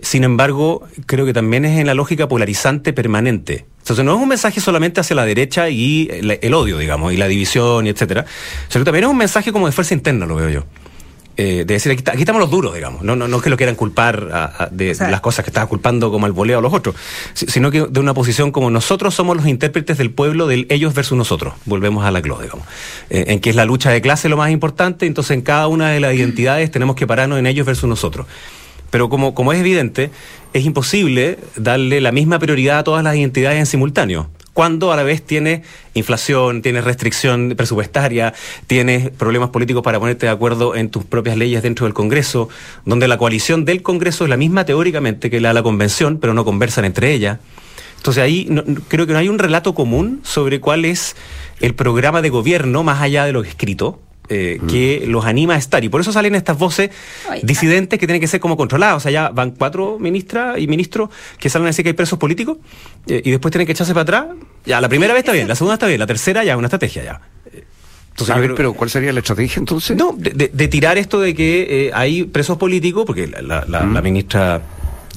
sin 0.02 0.24
embargo, 0.24 0.88
creo 1.06 1.26
que 1.26 1.34
también 1.34 1.66
es 1.66 1.80
en 1.80 1.88
la 1.88 1.94
lógica 1.94 2.28
polarizante 2.28 2.94
permanente. 2.94 3.66
Entonces 3.80 4.06
no 4.06 4.16
es 4.16 4.22
un 4.22 4.30
mensaje 4.30 4.62
solamente 4.62 5.02
hacia 5.02 5.16
la 5.16 5.26
derecha 5.26 5.70
y 5.70 6.08
el, 6.12 6.38
el 6.42 6.54
odio, 6.54 6.78
digamos, 6.78 7.14
y 7.14 7.18
la 7.18 7.28
división 7.28 7.88
y 7.88 7.90
etcétera, 7.90 8.26
sino 8.70 8.86
también 8.86 9.06
es 9.06 9.10
un 9.10 9.18
mensaje 9.18 9.52
como 9.52 9.66
de 9.66 9.72
fuerza 9.72 9.94
interna, 9.94 10.26
lo 10.26 10.36
veo 10.36 10.50
yo 10.50 10.66
eh, 11.38 11.64
de 11.66 11.74
decir, 11.74 11.92
aquí, 11.92 12.04
aquí, 12.08 12.20
estamos 12.20 12.42
los 12.42 12.52
duros, 12.52 12.74
digamos. 12.74 13.04
No, 13.04 13.16
no, 13.16 13.28
no 13.28 13.38
es 13.38 13.44
que 13.44 13.50
lo 13.50 13.58
quieran 13.58 13.76
culpar 13.76 14.30
a, 14.32 14.64
a 14.64 14.68
de, 14.68 14.92
o 14.92 14.96
sea, 14.96 15.06
de, 15.08 15.12
las 15.12 15.22
cosas 15.22 15.46
que 15.46 15.50
estaban 15.50 15.68
culpando 15.68 16.12
como 16.12 16.26
al 16.26 16.32
voleo 16.32 16.60
a 16.60 16.62
los 16.62 16.74
otros, 16.74 16.96
sino 17.34 17.72
que 17.72 17.88
de 17.90 18.00
una 18.00 18.14
posición 18.14 18.52
como 18.52 18.70
nosotros 18.70 19.16
somos 19.16 19.38
los 19.38 19.48
intérpretes 19.48 19.98
del 19.98 20.12
pueblo 20.12 20.48
del 20.48 20.68
ellos 20.70 20.94
versus 20.94 21.18
nosotros. 21.18 21.54
Volvemos 21.66 22.06
a 22.06 22.12
la 22.12 22.22
CLO, 22.22 22.40
digamos. 22.40 22.66
Eh, 23.10 23.26
en 23.28 23.40
que 23.40 23.50
es 23.50 23.56
la 23.56 23.66
lucha 23.66 23.92
de 23.92 24.02
clase 24.02 24.30
lo 24.30 24.38
más 24.38 24.52
importante, 24.52 25.06
entonces 25.06 25.32
en 25.32 25.42
cada 25.42 25.68
una 25.68 25.90
de 25.90 26.00
las 26.00 26.14
identidades 26.14 26.70
tenemos 26.72 26.96
que 26.96 27.08
pararnos 27.08 27.40
en 27.40 27.48
ellos 27.48 27.66
versus 27.66 27.88
nosotros. 27.88 28.28
Pero 28.90 29.08
como, 29.08 29.34
como 29.34 29.54
es 29.54 29.60
evidente, 29.60 30.12
es 30.54 30.66
imposible 30.66 31.40
darle 31.56 32.02
la 32.02 32.12
misma 32.12 32.40
prioridad 32.40 32.80
a 32.80 32.84
todas 32.84 33.04
las 33.04 33.16
identidades 33.16 33.58
en 33.58 33.66
simultáneo 33.66 34.30
cuando 34.54 34.92
a 34.92 34.96
la 34.96 35.04
vez 35.04 35.24
tienes 35.24 35.62
inflación, 35.94 36.62
tienes 36.62 36.84
restricción 36.84 37.54
presupuestaria, 37.56 38.34
tienes 38.68 39.10
problemas 39.10 39.50
políticos 39.50 39.84
para 39.84 40.00
ponerte 40.00 40.26
de 40.26 40.32
acuerdo 40.32 40.76
en 40.76 40.90
tus 40.90 41.06
propias 41.06 41.38
leyes 41.38 41.64
dentro 41.64 41.86
del 41.86 41.94
Congreso, 41.94 42.50
donde 42.86 43.08
la 43.08 43.18
coalición 43.18 43.66
del 43.66 43.82
Congreso 43.82 44.26
es 44.26 44.30
la 44.30 44.38
misma 44.38 44.66
teóricamente 44.66 45.30
que 45.30 45.40
la 45.40 45.50
de 45.50 45.54
la 45.54 45.64
convención, 45.64 46.18
pero 46.18 46.34
no 46.34 46.44
conversan 46.44 46.86
entre 46.86 47.14
ellas. 47.14 47.40
Entonces 47.98 48.24
ahí 48.24 48.48
no, 48.50 48.64
creo 48.88 49.06
que 49.06 49.14
no 49.14 49.20
hay 49.20 49.30
un 49.30 49.40
relato 49.40 49.76
común 49.76 50.22
sobre 50.24 50.60
cuál 50.60 50.86
es 50.86 51.16
el 51.60 51.76
programa 51.76 52.22
de 52.22 52.30
gobierno 52.30 52.84
más 52.84 53.02
allá 53.02 53.26
de 53.26 53.32
lo 53.32 53.44
escrito, 53.44 54.00
eh, 54.34 54.60
mm. 54.62 54.68
que 54.68 55.04
los 55.08 55.26
anima 55.26 55.56
a 55.56 55.58
estar. 55.58 55.84
Y 55.84 55.90
por 55.90 56.00
eso 56.00 56.14
salen 56.14 56.36
estas 56.36 56.58
voces 56.58 56.90
Oye, 57.30 57.42
disidentes 57.44 58.00
que 58.00 58.08
tienen 58.08 58.22
que 58.22 58.28
ser 58.28 58.40
como 58.40 58.56
controladas. 58.56 58.96
O 58.96 59.00
sea, 59.02 59.12
ya 59.12 59.30
van 59.30 59.52
cuatro 59.52 60.00
ministras 60.00 60.58
y 60.58 60.68
ministros 60.68 61.10
que 61.38 61.50
salen 61.50 61.66
a 61.66 61.70
decir 61.72 61.84
que 61.84 61.90
hay 61.90 61.96
presos 61.96 62.18
políticos 62.18 62.58
eh, 63.08 63.22
y 63.26 63.32
después 63.32 63.52
tienen 63.52 63.66
que 63.66 63.74
echarse 63.74 63.94
para 63.94 64.04
atrás. 64.04 64.26
Ya, 64.66 64.80
la 64.80 64.88
primera 64.88 65.14
vez 65.14 65.22
está 65.22 65.34
bien, 65.34 65.50
la 65.50 65.56
segunda 65.56 65.74
está 65.74 65.88
bien, 65.88 66.00
la 66.00 66.08
tercera 66.08 66.46
ya, 66.46 66.56
una 66.56 66.68
estrategia 66.68 67.04
ya. 67.04 67.22
Entonces, 68.12 68.36
a 68.36 68.40
ver, 68.40 68.56
pero 68.56 68.74
¿cuál 68.74 68.90
sería 68.90 69.12
la 69.12 69.20
estrategia 69.20 69.60
entonces? 69.60 69.98
No, 69.98 70.14
de, 70.18 70.30
de, 70.32 70.52
de 70.54 70.68
tirar 70.70 70.98
esto 70.98 71.20
de 71.20 71.34
que 71.34 71.88
eh, 71.88 71.92
hay 71.94 72.24
presos 72.24 72.58
políticos, 72.58 73.04
porque 73.06 73.28
la, 73.28 73.66
la, 73.68 73.82
mm. 73.82 73.94
la 73.94 74.02
ministra 74.02 74.62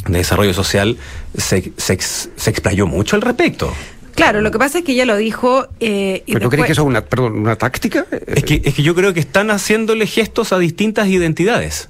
de 0.08 0.18
Desarrollo 0.18 0.54
Social 0.54 0.96
se, 1.36 1.72
se, 1.76 1.98
se 2.00 2.50
explayó 2.50 2.86
mucho 2.86 3.14
al 3.16 3.22
respecto. 3.22 3.72
Claro, 4.14 4.40
lo 4.40 4.50
que 4.50 4.58
pasa 4.58 4.78
es 4.78 4.84
que 4.84 4.92
ella 4.92 5.04
lo 5.04 5.16
dijo. 5.16 5.66
Eh, 5.80 6.22
y 6.26 6.32
¿Pero 6.32 6.48
después... 6.48 6.50
crees 6.50 6.66
que 6.66 6.72
eso 6.72 6.82
es 6.82 6.88
una, 6.88 7.04
perdón, 7.04 7.38
una 7.38 7.56
táctica? 7.56 8.06
Es 8.26 8.44
que, 8.44 8.62
es 8.64 8.74
que 8.74 8.82
yo 8.82 8.94
creo 8.94 9.12
que 9.12 9.20
están 9.20 9.50
haciéndole 9.50 10.06
gestos 10.06 10.52
a 10.52 10.58
distintas 10.58 11.08
identidades. 11.08 11.88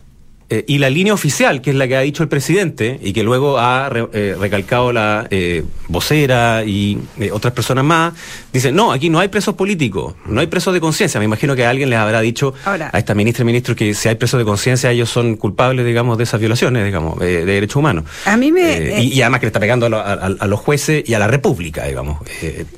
Eh, 0.51 0.65
y 0.69 0.79
la 0.79 0.91
línea 0.91 1.15
oficial, 1.15 1.63
que 1.63 1.71
es 1.71 1.77
la 1.77 1.89
que 1.89 1.97
ha 1.97 2.01
dicho 2.01 2.23
el 2.23 2.29
presidente 2.29 3.01
y 3.03 3.15
que 3.15 3.23
luego 3.23 3.59
ha 3.59 3.89
re, 3.89 4.07
eh, 4.13 4.37
recalcado 4.39 4.93
la 4.93 5.27
eh, 5.31 5.65
vocera 5.89 6.65
y 6.67 6.99
eh, 7.19 7.31
otras 7.33 7.55
personas 7.55 7.83
más, 7.83 8.13
dice, 8.53 8.71
no, 8.71 8.93
aquí 8.93 9.09
no 9.09 9.21
hay 9.21 9.29
presos 9.29 9.55
políticos, 9.55 10.15
no 10.27 10.41
hay 10.41 10.47
presos 10.47 10.75
de 10.75 10.81
conciencia. 10.81 11.19
Me 11.19 11.25
imagino 11.25 11.57
que 11.57 11.65
alguien 11.65 11.89
les 11.89 11.99
habrá 11.99 12.21
dicho 12.21 12.53
Ahora, 12.67 12.91
a 12.93 12.99
esta 12.99 13.15
ministra 13.15 13.43
y 13.43 13.47
ministro 13.47 13.75
que 13.75 13.95
si 13.95 14.09
hay 14.09 14.17
presos 14.17 14.39
de 14.39 14.45
conciencia 14.45 14.91
ellos 14.91 15.09
son 15.09 15.37
culpables, 15.37 15.87
digamos, 15.87 16.19
de 16.19 16.25
esas 16.25 16.41
violaciones, 16.41 16.85
digamos, 16.85 17.19
de 17.19 17.47
derechos 17.47 17.77
humanos. 17.77 18.05
A 18.27 18.37
mí 18.37 18.53
me... 18.53 19.01
Y, 19.01 19.15
y, 19.15 19.23
además 19.23 19.41
que 19.41 19.47
le 19.47 19.49
está 19.49 19.61
pegando 19.61 19.87
a, 19.87 19.89
lo, 19.89 19.99
a, 19.99 20.13
a, 20.13 20.47
los 20.47 20.61
jueces 20.61 21.09
y 21.09 21.15
a 21.15 21.19
la 21.19 21.27
República, 21.27 21.87
digamos. 21.87 22.19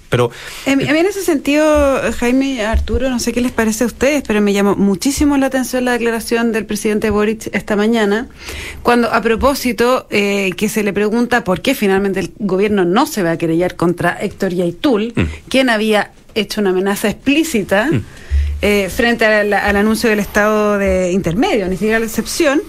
pero... 0.08 0.30
A 0.66 0.76
mí, 0.76 0.88
a 0.88 0.92
mí 0.92 0.98
en 0.98 1.06
ese 1.06 1.22
sentido, 1.22 2.00
Jaime 2.18 2.54
y 2.54 2.60
Arturo, 2.60 3.10
no 3.10 3.18
sé 3.18 3.32
qué 3.32 3.40
les 3.40 3.52
parece 3.52 3.84
a 3.84 3.86
ustedes, 3.88 4.22
pero 4.24 4.40
me 4.40 4.52
llamó 4.52 4.76
muchísimo 4.76 5.36
la 5.36 5.46
atención 5.46 5.84
la 5.84 5.92
declaración 5.92 6.52
del 6.52 6.64
presidente 6.64 7.10
Boric 7.10 7.55
esta 7.56 7.76
mañana, 7.76 8.28
cuando 8.82 9.12
a 9.12 9.20
propósito 9.20 10.06
eh, 10.10 10.52
que 10.56 10.68
se 10.68 10.82
le 10.82 10.92
pregunta 10.92 11.44
por 11.44 11.60
qué 11.60 11.74
finalmente 11.74 12.20
el 12.20 12.32
gobierno 12.38 12.84
no 12.84 13.06
se 13.06 13.22
va 13.22 13.32
a 13.32 13.38
querellar 13.38 13.76
contra 13.76 14.16
Héctor 14.20 14.52
Yaitul, 14.52 15.12
mm. 15.14 15.22
quien 15.48 15.70
había 15.70 16.12
hecho 16.34 16.60
una 16.60 16.70
amenaza 16.70 17.08
explícita 17.08 17.88
mm. 17.90 18.04
eh, 18.62 18.90
frente 18.94 19.24
al, 19.24 19.52
al, 19.52 19.76
anuncio 19.76 20.10
del 20.10 20.20
estado 20.20 20.78
de 20.78 21.12
intermedio, 21.12 21.68
ni 21.68 21.76
siquiera 21.76 21.98
la 21.98 22.06
excepción, 22.06 22.62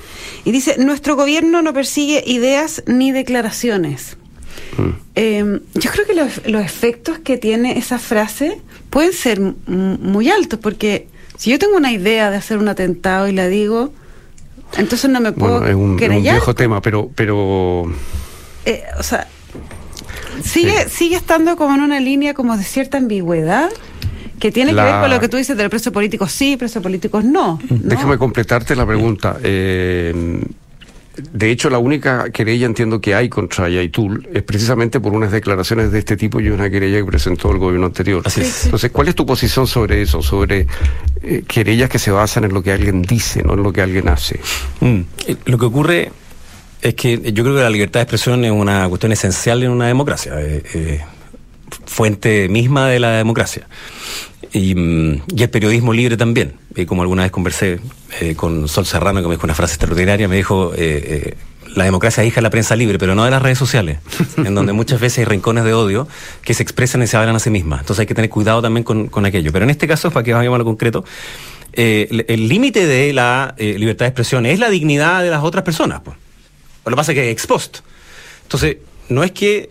y 0.45 0.51
dice, 0.51 0.77
nuestro 0.77 1.15
gobierno 1.15 1.61
no 1.61 1.73
persigue 1.73 2.23
ideas 2.25 2.83
ni 2.87 3.11
declaraciones. 3.11 4.17
Mm. 4.77 4.89
Eh, 5.15 5.59
yo 5.73 5.91
creo 5.91 6.05
que 6.05 6.13
los, 6.13 6.47
los, 6.47 6.63
efectos 6.63 7.19
que 7.19 7.37
tiene 7.37 7.77
esa 7.77 7.99
frase 7.99 8.61
pueden 8.89 9.13
ser 9.13 9.39
muy 9.39 10.29
altos, 10.29 10.59
porque 10.59 11.07
si 11.37 11.51
yo 11.51 11.59
tengo 11.59 11.77
una 11.77 11.91
idea 11.91 12.31
de 12.31 12.37
hacer 12.37 12.57
un 12.57 12.67
atentado 12.67 13.27
y 13.27 13.31
la 13.31 13.47
digo, 13.47 13.93
entonces 14.77 15.09
no 15.09 15.19
me 15.19 15.31
puedo 15.31 15.59
bueno, 15.59 15.67
es 15.67 15.75
un, 15.75 16.11
un 16.11 16.21
viejo 16.21 16.55
tema, 16.55 16.81
pero... 16.81 17.09
pero... 17.15 17.91
Eh, 18.65 18.83
o 18.99 19.03
sea, 19.03 19.27
sigue, 20.43 20.83
sí. 20.83 20.89
sigue 20.89 21.15
estando 21.15 21.55
como 21.55 21.75
en 21.75 21.81
una 21.81 21.99
línea 21.99 22.33
como 22.33 22.57
de 22.57 22.63
cierta 22.63 22.97
ambigüedad 22.97 23.69
que 24.39 24.51
tiene 24.51 24.73
la... 24.73 24.83
que 24.85 24.91
ver 24.91 25.01
con 25.01 25.09
lo 25.09 25.19
que 25.19 25.29
tú 25.29 25.37
dices 25.37 25.57
del 25.57 25.69
preso 25.69 25.91
político 25.91 26.27
sí, 26.27 26.57
preso 26.57 26.81
políticos 26.81 27.23
no. 27.23 27.59
¿no? 27.69 27.77
Déjame 27.79 28.17
completarte 28.17 28.75
la 28.75 28.85
pregunta. 28.85 29.37
Eh, 29.41 30.43
de 31.17 31.49
hecho, 31.49 31.69
la 31.69 31.79
única 31.79 32.29
querella 32.31 32.65
entiendo 32.67 33.01
que 33.01 33.15
hay 33.15 33.27
contra 33.27 33.69
Yaitul 33.69 34.27
es 34.33 34.43
precisamente 34.43 34.99
por 34.99 35.13
unas 35.13 35.31
declaraciones 35.31 35.91
de 35.91 35.99
este 35.99 36.15
tipo 36.15 36.39
y 36.39 36.49
una 36.49 36.69
querella 36.69 36.99
que 36.99 37.05
presentó 37.05 37.51
el 37.51 37.57
gobierno 37.57 37.87
anterior. 37.87 38.21
Así 38.25 38.41
es. 38.41 38.65
Entonces, 38.65 38.91
¿cuál 38.91 39.07
es 39.07 39.15
tu 39.15 39.25
posición 39.25 39.65
sobre 39.65 40.01
eso? 40.01 40.21
Sobre 40.21 40.67
eh, 41.23 41.43
querellas 41.47 41.89
que 41.89 41.97
se 41.97 42.11
basan 42.11 42.43
en 42.43 42.53
lo 42.53 42.61
que 42.61 42.71
alguien 42.71 43.01
dice, 43.01 43.41
no 43.43 43.53
en 43.53 43.63
lo 43.63 43.73
que 43.73 43.81
alguien 43.81 44.07
hace. 44.09 44.39
Mm. 44.79 45.01
Lo 45.45 45.57
que 45.57 45.65
ocurre 45.65 46.11
es 46.81 46.93
que 46.93 47.31
yo 47.33 47.43
creo 47.43 47.55
que 47.55 47.63
la 47.63 47.69
libertad 47.69 47.99
de 47.99 48.03
expresión 48.03 48.45
es 48.45 48.51
una 48.51 48.87
cuestión 48.87 49.11
esencial 49.11 49.63
en 49.63 49.71
una 49.71 49.87
democracia, 49.87 50.39
eh, 50.39 50.63
eh, 50.73 51.01
fuente 51.85 52.47
misma 52.47 52.89
de 52.89 52.99
la 52.99 53.11
democracia. 53.13 53.67
Y, 54.53 54.77
y, 54.77 55.43
el 55.43 55.49
periodismo 55.49 55.93
libre 55.93 56.17
también. 56.17 56.53
Y 56.75 56.85
como 56.85 57.01
alguna 57.01 57.23
vez 57.23 57.31
conversé 57.31 57.79
eh, 58.19 58.35
con 58.35 58.67
Sol 58.67 58.85
Serrano, 58.85 59.21
que 59.21 59.27
me 59.27 59.35
dijo 59.35 59.45
una 59.45 59.55
frase 59.55 59.73
extraordinaria, 59.73 60.27
me 60.27 60.35
dijo, 60.35 60.73
eh, 60.73 60.77
eh, 60.77 61.37
la 61.75 61.83
democracia 61.83 62.23
es 62.23 62.29
hija 62.29 62.35
de 62.37 62.43
la 62.43 62.49
prensa 62.49 62.75
libre, 62.75 62.97
pero 62.97 63.15
no 63.15 63.25
de 63.25 63.31
las 63.31 63.41
redes 63.41 63.57
sociales, 63.57 63.99
en 64.37 64.55
donde 64.55 64.73
muchas 64.73 64.99
veces 64.99 65.19
hay 65.19 65.25
rincones 65.25 65.63
de 65.63 65.73
odio 65.73 66.07
que 66.41 66.53
se 66.53 66.63
expresan 66.63 67.03
y 67.03 67.07
se 67.07 67.17
hablan 67.17 67.35
a 67.35 67.39
sí 67.39 67.49
mismas. 67.49 67.81
Entonces 67.81 68.01
hay 68.01 68.07
que 68.07 68.15
tener 68.15 68.29
cuidado 68.29 68.61
también 68.61 68.83
con, 68.83 69.07
con 69.07 69.25
aquello. 69.25 69.51
Pero 69.51 69.63
en 69.63 69.69
este 69.69 69.87
caso, 69.87 70.11
para 70.11 70.23
que 70.23 70.33
vayamos 70.33 70.55
a 70.55 70.59
lo 70.59 70.65
concreto, 70.65 71.03
el 71.73 72.47
límite 72.47 72.87
de 72.87 73.13
la 73.13 73.53
libertad 73.57 74.05
de 74.05 74.09
expresión 74.09 74.47
es 74.47 74.57
la 74.59 74.69
dignidad 74.69 75.21
de 75.21 75.29
las 75.29 75.43
otras 75.43 75.63
personas. 75.63 76.01
Pues. 76.03 76.17
Lo 76.85 76.91
que 76.91 76.95
pasa 76.95 77.11
es 77.11 77.15
que 77.17 77.27
es 77.27 77.33
ex 77.33 77.45
post. 77.45 77.79
Entonces, 78.43 78.77
no 79.09 79.23
es 79.23 79.31
que 79.31 79.69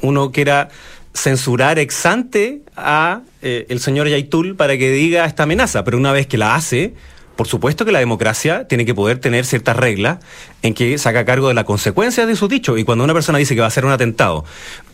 uno 0.00 0.32
quiera 0.32 0.70
censurar 1.14 1.78
ex 1.78 2.06
ante 2.06 2.62
a 2.76 3.22
eh, 3.42 3.66
el 3.68 3.80
señor 3.80 4.08
Yaitul 4.08 4.56
para 4.56 4.76
que 4.78 4.90
diga 4.90 5.24
esta 5.24 5.42
amenaza, 5.44 5.84
pero 5.84 5.98
una 5.98 6.12
vez 6.12 6.26
que 6.26 6.38
la 6.38 6.54
hace, 6.54 6.94
por 7.36 7.46
supuesto 7.46 7.84
que 7.84 7.92
la 7.92 7.98
democracia 7.98 8.66
tiene 8.68 8.84
que 8.84 8.94
poder 8.94 9.18
tener 9.18 9.44
ciertas 9.44 9.76
reglas 9.76 10.18
en 10.62 10.74
que 10.74 10.96
saca 10.98 11.24
cargo 11.24 11.48
de 11.48 11.54
las 11.54 11.64
consecuencias 11.64 12.26
de 12.26 12.36
sus 12.36 12.48
dichos. 12.48 12.78
Y 12.78 12.84
cuando 12.84 13.04
una 13.04 13.14
persona 13.14 13.38
dice 13.38 13.54
que 13.54 13.60
va 13.60 13.66
a 13.66 13.68
hacer 13.68 13.84
un 13.84 13.92
atentado 13.92 14.44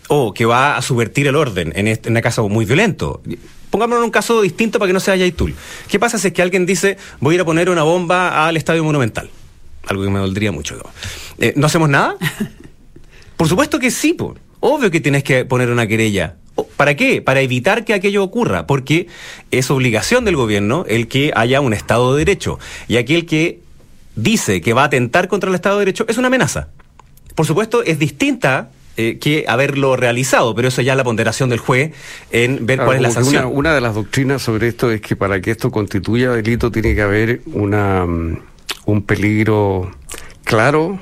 o 0.08 0.32
que 0.32 0.44
va 0.46 0.76
a 0.76 0.82
subvertir 0.82 1.26
el 1.26 1.36
orden 1.36 1.72
en, 1.76 1.88
este, 1.88 2.08
en 2.08 2.16
un 2.16 2.22
caso 2.22 2.48
muy 2.48 2.64
violento, 2.64 3.20
pongámonos 3.70 4.02
en 4.02 4.06
un 4.06 4.10
caso 4.10 4.40
distinto 4.40 4.78
para 4.78 4.88
que 4.88 4.94
no 4.94 5.00
sea 5.00 5.16
Yaitul. 5.16 5.54
¿Qué 5.88 5.98
pasa 5.98 6.18
si 6.18 6.28
es 6.28 6.32
que 6.32 6.42
alguien 6.42 6.66
dice 6.66 6.96
voy 7.20 7.34
a 7.34 7.36
ir 7.36 7.40
a 7.42 7.44
poner 7.44 7.70
una 7.70 7.82
bomba 7.82 8.46
al 8.46 8.56
Estadio 8.56 8.84
Monumental? 8.84 9.30
Algo 9.86 10.04
que 10.04 10.10
me 10.10 10.18
doldría 10.18 10.52
mucho. 10.52 10.78
Eh, 11.38 11.54
¿No 11.56 11.66
hacemos 11.66 11.88
nada? 11.88 12.16
Por 13.36 13.48
supuesto 13.48 13.78
que 13.78 13.90
sí, 13.90 14.14
pues. 14.14 14.38
Obvio 14.60 14.90
que 14.90 15.00
tienes 15.00 15.22
que 15.22 15.44
poner 15.44 15.70
una 15.70 15.86
querella. 15.86 16.36
¿Para 16.76 16.96
qué? 16.96 17.22
Para 17.22 17.40
evitar 17.40 17.84
que 17.84 17.94
aquello 17.94 18.24
ocurra, 18.24 18.66
porque 18.66 19.06
es 19.50 19.70
obligación 19.70 20.24
del 20.24 20.36
gobierno 20.36 20.84
el 20.88 21.08
que 21.08 21.32
haya 21.34 21.60
un 21.60 21.72
Estado 21.72 22.14
de 22.14 22.24
Derecho. 22.24 22.58
Y 22.88 22.96
aquel 22.96 23.26
que 23.26 23.60
dice 24.16 24.60
que 24.60 24.72
va 24.72 24.82
a 24.82 24.86
atentar 24.86 25.28
contra 25.28 25.48
el 25.48 25.54
Estado 25.54 25.78
de 25.78 25.86
Derecho 25.86 26.04
es 26.08 26.18
una 26.18 26.26
amenaza. 26.26 26.68
Por 27.34 27.46
supuesto, 27.46 27.84
es 27.84 27.98
distinta 27.98 28.70
eh, 28.96 29.18
que 29.20 29.44
haberlo 29.46 29.94
realizado, 29.94 30.56
pero 30.56 30.66
eso 30.68 30.82
ya 30.82 30.94
es 30.94 30.96
la 30.96 31.04
ponderación 31.04 31.48
del 31.48 31.60
juez 31.60 31.92
en 32.32 32.66
ver 32.66 32.80
cuál 32.80 32.96
es 32.96 33.02
la 33.02 33.10
sanción. 33.12 33.44
Una, 33.46 33.54
una, 33.54 33.74
de 33.74 33.80
las 33.80 33.94
doctrinas 33.94 34.42
sobre 34.42 34.66
esto 34.66 34.90
es 34.90 35.00
que 35.00 35.14
para 35.14 35.40
que 35.40 35.52
esto 35.52 35.70
constituya 35.70 36.32
delito 36.32 36.72
tiene 36.72 36.96
que 36.96 37.02
haber 37.02 37.42
una, 37.46 38.04
mm, 38.04 38.40
un 38.86 39.02
peligro 39.02 39.92
claro 40.42 40.98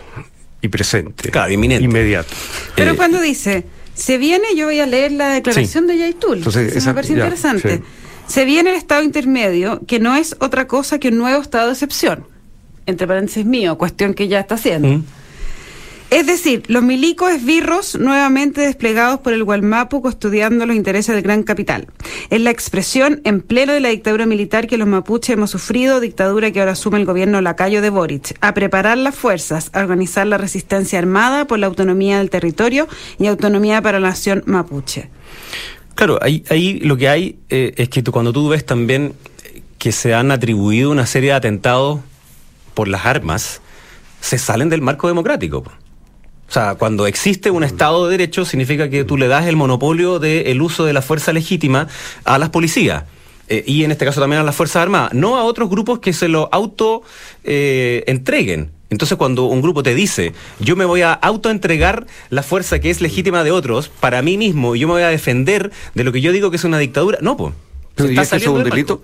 y 0.63 0.69
presente. 0.69 1.31
Claro, 1.31 1.53
inminente. 1.53 1.85
Inmediato. 1.85 2.29
Pero 2.75 2.93
eh, 2.93 2.97
cuando 2.97 3.21
dice, 3.21 3.65
se 3.95 4.19
viene, 4.19 4.45
yo 4.57 4.67
voy 4.67 4.81
a 4.81 4.87
leer 4.87 5.13
la 5.13 5.31
declaración 5.31 5.87
de 5.87 5.99
Yaitul. 5.99 6.39
Entonces, 6.39 6.87
me 6.87 6.95
parece 6.95 7.13
interesante. 7.15 7.83
Se 8.27 8.45
viene 8.45 8.71
el 8.71 8.77
estado 8.77 9.03
intermedio, 9.03 9.81
que 9.87 10.01
no 10.01 10.17
es 10.17 10.37
otra 10.41 10.67
cosa 10.67 10.99
que 10.99 11.09
un 11.09 11.19
nuevo 11.19 11.41
estado 11.41 11.67
de 11.67 11.73
excepción. 11.73 12.27
Entre 12.85 13.07
paréntesis 13.07 13.47
mío, 13.47 13.79
cuestión 13.79 14.15
que 14.15 14.29
ya 14.29 14.41
está 14.41 14.57
haciendo. 14.57 14.89
Mm. 14.89 15.05
Es 16.09 16.25
decir, 16.25 16.63
los 16.69 16.85
milicos 16.85 17.33
esbirros 17.33 17.99
nuevamente 17.99 18.61
desplegados 18.61 19.19
por 19.21 19.33
el 19.33 19.43
Gualmapu 19.43 20.01
custodiando 20.01 20.65
los 20.65 20.77
intereses 20.77 21.15
del 21.15 21.25
gran 21.25 21.43
capital. 21.43 21.89
Es 22.31 22.41
la 22.41 22.51
expresión 22.51 23.21
en 23.25 23.41
pleno 23.41 23.73
de 23.73 23.81
la 23.81 23.89
dictadura 23.89 24.25
militar 24.25 24.69
que 24.69 24.79
los 24.79 24.87
mapuches 24.87 25.31
hemos 25.31 25.51
sufrido, 25.51 25.99
dictadura 25.99 26.53
que 26.53 26.61
ahora 26.61 26.73
asume 26.73 26.99
el 26.99 27.07
gobierno 27.07 27.41
lacayo 27.41 27.83
de 27.83 27.91
Boric, 27.91 28.37
a 28.41 28.55
preparar 28.55 28.99
las 28.99 29.17
fuerzas, 29.17 29.71
a 29.73 29.81
organizar 29.81 30.29
la 30.29 30.39
resistencia 30.39 30.99
armada 30.99 31.49
por 31.49 31.59
la 31.59 31.67
autonomía 31.67 32.19
del 32.19 32.31
territorio 32.31 32.87
y 33.19 33.27
autonomía 33.27 33.83
para 33.83 33.99
la 33.99 34.11
nación 34.11 34.45
mapuche. 34.47 35.11
Claro, 35.97 36.21
ahí, 36.23 36.45
ahí 36.51 36.79
lo 36.81 36.97
que 36.97 37.09
hay 37.09 37.39
eh, 37.49 37.75
es 37.77 37.89
que 37.89 38.05
cuando 38.05 38.33
tú 38.33 38.49
ves 38.49 38.65
también 38.65 39.15
que 39.79 39.91
se 39.91 40.15
han 40.15 40.31
atribuido 40.31 40.91
una 40.91 41.07
serie 41.07 41.31
de 41.31 41.37
atentados 41.37 41.99
por 42.75 42.87
las 42.87 43.07
armas, 43.07 43.61
se 44.21 44.39
salen 44.39 44.69
del 44.69 44.83
marco 44.83 45.09
democrático. 45.09 45.65
O 46.49 46.53
sea, 46.53 46.77
cuando 46.77 47.07
existe 47.07 47.51
un 47.51 47.65
Estado 47.65 48.07
de 48.07 48.13
Derecho, 48.13 48.45
significa 48.45 48.89
que 48.89 49.05
tú 49.05 49.17
le 49.17 49.29
das 49.29 49.47
el 49.47 49.57
monopolio 49.57 50.19
del 50.19 50.63
uso 50.63 50.85
de 50.85 50.93
la 50.93 51.03
fuerza 51.03 51.33
legítima 51.33 51.89
a 52.25 52.39
las 52.39 52.51
policías. 52.51 53.05
Eh, 53.49 53.65
y 53.67 53.85
en 53.85 53.93
este 53.93 54.05
caso 54.05 54.21
también 54.21 54.41
a 54.41 54.45
las 54.45 54.57
Fuerzas 54.57 54.83
Armadas, 54.83 55.13
no 55.13 55.37
a 55.37 55.45
otros 55.45 55.71
grupos 55.71 56.01
que 56.01 56.13
se 56.13 56.29
lo 56.29 56.49
auto 56.53 57.03
eh, 57.45 58.05
entreguen. 58.07 58.71
Entonces 58.91 59.19
cuando 59.19 59.47
un 59.47 59.63
grupo 59.63 59.83
te 59.83 59.95
dice, 59.95 60.33
yo 60.61 60.77
me 60.77 60.85
voy 60.85 61.03
a 61.03 61.13
autoentregar 61.13 62.07
la 62.31 62.43
fuerza 62.43 62.79
que 62.79 62.91
es 62.91 63.01
legítima 63.01 63.43
de 63.43 63.51
otros 63.51 63.89
para 63.89 64.23
mí 64.23 64.39
mismo 64.39 64.77
y 64.77 64.81
yo 64.81 64.87
me 64.89 64.95
voy 64.95 65.03
a 65.03 65.09
defender 65.09 65.73
de 65.95 66.05
lo 66.05 66.13
que 66.13 66.21
yo 66.21 66.33
digo 66.33 66.51
que 66.51 66.57
es 66.57 66.65
una 66.65 66.79
dictadura, 66.79 67.19
no, 67.21 67.37
pues. 67.37 67.53
¿Está 67.97 68.37
es 68.37 68.47
un 68.47 68.63
delito? 68.65 69.03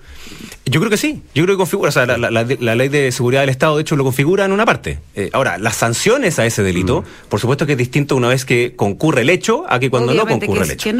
Yo 0.64 0.80
creo 0.80 0.90
que 0.90 0.96
sí, 0.96 1.22
yo 1.34 1.44
creo 1.44 1.56
que 1.56 1.58
configura, 1.58 1.88
o 1.88 1.92
sea, 1.92 2.06
la, 2.06 2.74
ley 2.74 2.88
de 2.88 3.10
seguridad 3.10 3.40
del 3.40 3.50
Estado 3.50 3.76
de 3.76 3.82
hecho 3.82 3.96
lo 3.96 4.04
configura 4.04 4.44
en 4.44 4.52
una 4.52 4.64
parte. 4.64 5.00
Eh, 5.14 5.30
ahora, 5.32 5.58
las 5.58 5.76
sanciones 5.76 6.38
a 6.38 6.46
ese 6.46 6.62
delito, 6.62 7.02
mm. 7.02 7.28
por 7.28 7.40
supuesto 7.40 7.66
que 7.66 7.72
es 7.72 7.78
distinto 7.78 8.14
una 8.14 8.28
vez 8.28 8.44
que 8.44 8.76
concurre 8.76 9.22
el 9.22 9.30
hecho 9.30 9.64
a 9.68 9.80
que 9.80 9.90
cuando 9.90 10.14
no 10.14 10.26
concurre 10.26 10.64
el 10.64 10.70
hecho. 10.70 10.90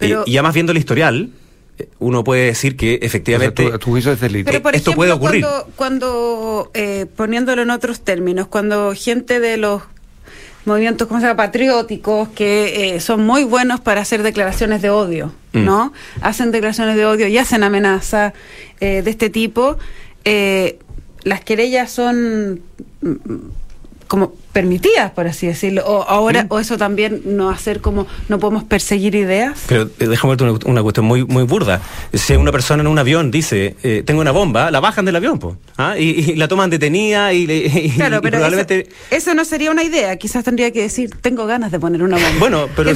y, 0.00 0.32
ya 0.32 0.42
más 0.42 0.54
viendo 0.54 0.72
el 0.72 0.78
historial, 0.78 1.30
eh, 1.78 1.88
uno 1.98 2.22
puede 2.22 2.46
decir 2.46 2.76
que 2.76 3.00
efectivamente 3.02 3.72
esto 4.72 4.92
puede 4.92 5.12
ocurrir. 5.12 5.44
Cuando, 5.44 5.72
cuando 5.76 6.70
eh, 6.74 7.06
poniéndolo 7.16 7.62
en 7.62 7.70
otros 7.70 8.02
términos, 8.02 8.46
cuando 8.46 8.94
gente 8.94 9.40
de 9.40 9.56
los 9.56 9.82
movimientos 10.64 11.08
como 11.08 11.20
se 11.20 11.26
llama 11.26 11.36
patrióticos 11.36 12.28
que 12.30 12.94
eh, 12.94 13.00
son 13.00 13.24
muy 13.24 13.44
buenos 13.44 13.80
para 13.80 14.00
hacer 14.00 14.22
declaraciones 14.22 14.82
de 14.82 14.90
odio, 14.90 15.32
mm. 15.52 15.64
¿no? 15.64 15.92
Hacen 16.20 16.50
declaraciones 16.52 16.96
de 16.96 17.06
odio 17.06 17.26
y 17.28 17.38
hacen 17.38 17.62
amenazas 17.62 18.32
eh, 18.80 19.02
de 19.02 19.10
este 19.10 19.30
tipo. 19.30 19.78
Eh, 20.24 20.78
las 21.22 21.40
querellas 21.40 21.90
son 21.90 22.60
como 24.10 24.32
permitidas, 24.52 25.12
por 25.12 25.28
así 25.28 25.46
decirlo. 25.46 25.84
O 25.86 26.02
ahora, 26.02 26.44
o 26.48 26.58
eso 26.58 26.76
también 26.76 27.22
no 27.26 27.48
hacer 27.48 27.80
como 27.80 28.08
no 28.28 28.40
podemos 28.40 28.64
perseguir 28.64 29.14
ideas. 29.14 29.60
Pero 29.68 29.84
eh, 30.00 30.08
déjame 30.08 30.34
ver 30.34 30.58
una, 30.64 30.82
cuestión 30.82 31.06
muy 31.06 31.24
muy 31.24 31.44
burda. 31.44 31.80
Si 32.12 32.34
una 32.34 32.50
persona 32.50 32.80
en 32.80 32.88
un 32.88 32.98
avión 32.98 33.30
dice 33.30 33.76
eh, 33.84 34.02
tengo 34.04 34.20
una 34.20 34.32
bomba, 34.32 34.72
la 34.72 34.80
bajan 34.80 35.04
del 35.04 35.14
avión, 35.14 35.38
pues, 35.38 35.54
y, 35.96 36.34
la 36.34 36.48
toman 36.48 36.70
detenida 36.70 37.32
y, 37.32 37.92
claro, 37.94 38.20
pero 38.20 38.38
probablemente 38.38 38.88
eso, 39.12 39.32
no 39.34 39.44
sería 39.44 39.70
una 39.70 39.84
idea. 39.84 40.16
Quizás 40.16 40.42
tendría 40.42 40.72
que 40.72 40.82
decir 40.82 41.10
tengo 41.20 41.46
ganas 41.46 41.70
de 41.70 41.78
poner 41.78 42.02
una 42.02 42.16
bomba. 42.16 42.38
Bueno, 42.40 42.68
pero, 42.74 42.90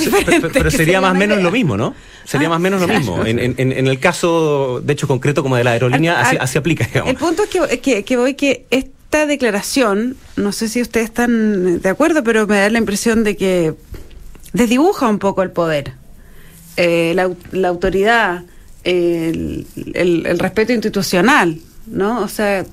pero, 0.53 0.69
sería 0.73 1.01
más 1.01 1.13
o 1.13 1.15
menos 1.15 1.41
lo 1.41 1.53
mismo, 1.53 1.77
¿no? 1.77 1.95
Sería 2.25 2.49
más 2.49 2.57
o 2.57 2.61
menos 2.61 2.81
lo 2.81 2.89
mismo. 2.89 3.25
En, 3.25 3.39
en, 3.39 3.55
en, 3.57 3.87
el 3.87 4.01
caso, 4.01 4.81
de 4.83 4.93
hecho 4.95 5.07
concreto 5.07 5.45
como 5.45 5.55
de 5.55 5.63
la 5.63 5.71
aerolínea, 5.71 6.21
así, 6.41 6.59
aplica. 6.59 6.87
Digamos. 6.87 7.11
El 7.11 7.17
punto 7.17 7.45
es 7.45 7.51
que, 7.51 7.79
que, 7.79 8.03
que 8.03 8.17
voy 8.17 8.35
que 8.35 8.67
esta 9.15 9.27
declaración, 9.27 10.17
no 10.35 10.51
sé 10.51 10.69
si 10.69 10.83
ustedes 10.83 11.07
están 11.07 11.81
de 11.81 11.89
acuerdo, 11.89 12.25
pero 12.25 12.49
me 12.49 12.59
da 12.59 12.69
la 12.69 12.79
impresión 12.79 13.23
de 13.23 13.37
que 13.37 13.75
desdibuja 14.53 15.07
un 15.07 15.21
poco 15.21 15.45
el 15.45 15.53
poder, 15.53 15.93
eh, 16.77 17.13
la, 17.15 17.69
autoridad, 17.69 18.43
el, 18.83 19.67
respeto 20.41 20.73
institucional, 20.73 21.61
¿no? 21.87 22.23
O 22.23 22.29
sea, 22.29 22.67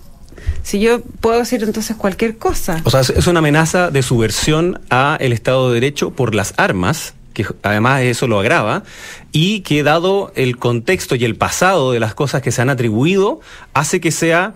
si 0.64 0.80
yo 0.80 1.04
puedo 1.04 1.38
decir 1.38 1.62
entonces 1.62 1.96
cualquier 1.96 2.40
cosa. 2.40 2.82
O 2.86 2.90
sea, 2.90 3.02
es 3.02 3.28
una 3.28 3.38
amenaza 3.38 3.92
de 3.92 4.02
subversión 4.02 4.82
a 4.90 5.18
el 5.20 5.34
Estado 5.34 5.68
de 5.68 5.76
Derecho 5.76 6.10
por 6.10 6.34
las 6.34 6.56
armas 6.58 7.14
que 7.36 7.46
además 7.62 8.02
eso 8.02 8.28
lo 8.28 8.40
agrava, 8.40 8.84
y 9.32 9.62
que 9.62 9.84
dado 9.84 10.34
el 10.36 10.58
contexto 10.58 11.16
y 11.16 11.24
el 11.24 11.36
pasado 11.36 11.92
de 11.92 12.00
las 12.00 12.16
cosas 12.16 12.42
que 12.42 12.52
se 12.52 12.64
han 12.64 12.70
atribuido, 12.70 13.40
hace 13.74 14.02
que 14.02 14.12
sea 14.12 14.54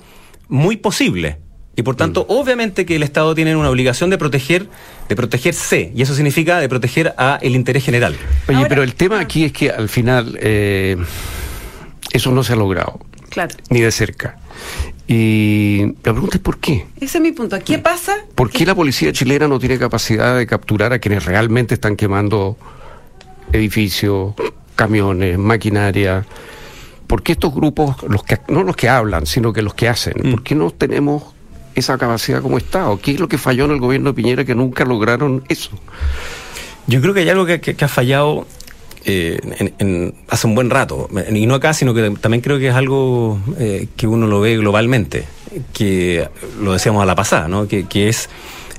muy 0.50 0.76
posible 0.76 1.45
y 1.76 1.84
por 1.84 1.96
tanto, 1.96 2.22
mm. 2.22 2.26
obviamente 2.32 2.86
que 2.86 2.96
el 2.96 3.04
Estado 3.04 3.36
tiene 3.36 3.56
una 3.56 3.70
obligación 3.70 4.10
de 4.10 4.18
proteger, 4.18 4.68
de 5.10 5.16
protegerse, 5.16 5.92
y 5.94 6.02
eso 6.02 6.16
significa 6.16 6.60
de 6.60 6.70
proteger 6.70 7.14
a 7.18 7.38
el 7.42 7.56
interés 7.56 7.84
general. 7.84 8.16
Oye, 8.48 8.66
pero 8.68 8.84
el 8.84 8.96
tema 8.96 9.20
aquí 9.20 9.44
es 9.44 9.52
que 9.52 9.70
al 9.70 9.90
final 9.90 10.38
eh, 10.42 10.98
eso 12.12 12.32
no 12.32 12.44
se 12.44 12.54
ha 12.54 12.56
logrado. 12.56 13.00
Claro. 13.30 13.54
Ni 13.70 13.82
de 13.82 13.92
cerca. 13.92 14.38
Y 15.08 15.82
la 16.04 16.14
pregunta 16.14 16.38
es 16.38 16.42
por 16.42 16.58
qué. 16.58 16.88
Ese 17.00 17.18
es 17.18 17.22
mi 17.22 17.34
punto. 17.34 17.58
¿Qué 17.64 17.78
pasa? 17.78 18.16
¿Por 18.34 18.50
qué 18.50 18.66
la 18.66 18.74
policía 18.74 19.12
chilena 19.12 19.48
no 19.48 19.60
tiene 19.60 19.78
capacidad 19.78 20.38
de 20.38 20.48
capturar 20.48 20.94
a 20.94 21.00
quienes 21.00 21.26
realmente 21.26 21.76
están 21.76 21.96
quemando 21.96 22.58
edificios, 23.52 24.34
camiones, 24.76 25.38
maquinaria? 25.38 26.26
¿Por 27.06 27.22
qué 27.22 27.34
estos 27.34 27.54
grupos, 27.54 27.98
los 28.08 28.24
que, 28.24 28.40
no 28.48 28.64
los 28.64 28.76
que 28.76 28.90
hablan, 28.90 29.26
sino 29.26 29.54
que 29.54 29.62
los 29.62 29.76
que 29.76 29.90
hacen, 29.90 30.14
mm. 30.24 30.32
por 30.32 30.44
qué 30.44 30.56
no 30.56 30.72
tenemos 30.72 31.36
esa 31.76 31.98
capacidad 31.98 32.42
como 32.42 32.58
Estado? 32.58 32.98
¿Qué 33.00 33.12
es 33.12 33.20
lo 33.20 33.28
que 33.28 33.38
falló 33.38 33.66
en 33.66 33.72
el 33.72 33.80
gobierno 33.80 34.10
de 34.10 34.16
Piñera 34.16 34.46
que 34.46 34.56
nunca 34.56 34.86
lograron 34.86 35.44
eso? 35.50 35.72
Yo 36.88 37.02
creo 37.02 37.14
que 37.14 37.22
hay 37.22 37.30
algo 37.30 37.46
que, 37.46 37.76
ha 37.80 37.88
fallado 37.88 38.48
eh, 39.06 39.40
hace 40.30 40.48
un 40.48 40.56
buen 40.56 40.70
rato, 40.70 41.10
y 41.32 41.46
no 41.46 41.56
acá, 41.56 41.74
sino 41.74 41.94
que 41.94 42.12
también 42.22 42.42
creo 42.42 42.60
que 42.60 42.70
es 42.70 42.76
algo 42.76 43.40
eh, 43.60 43.88
que 43.96 44.08
uno 44.08 44.28
lo 44.28 44.40
ve 44.40 44.58
globalmente, 44.58 45.26
que 45.74 46.28
lo 46.62 46.74
decíamos 46.74 47.02
a 47.02 47.06
la 47.06 47.16
pasada, 47.16 47.48
¿no? 47.48 47.68
que, 47.68 47.86
es 48.08 48.30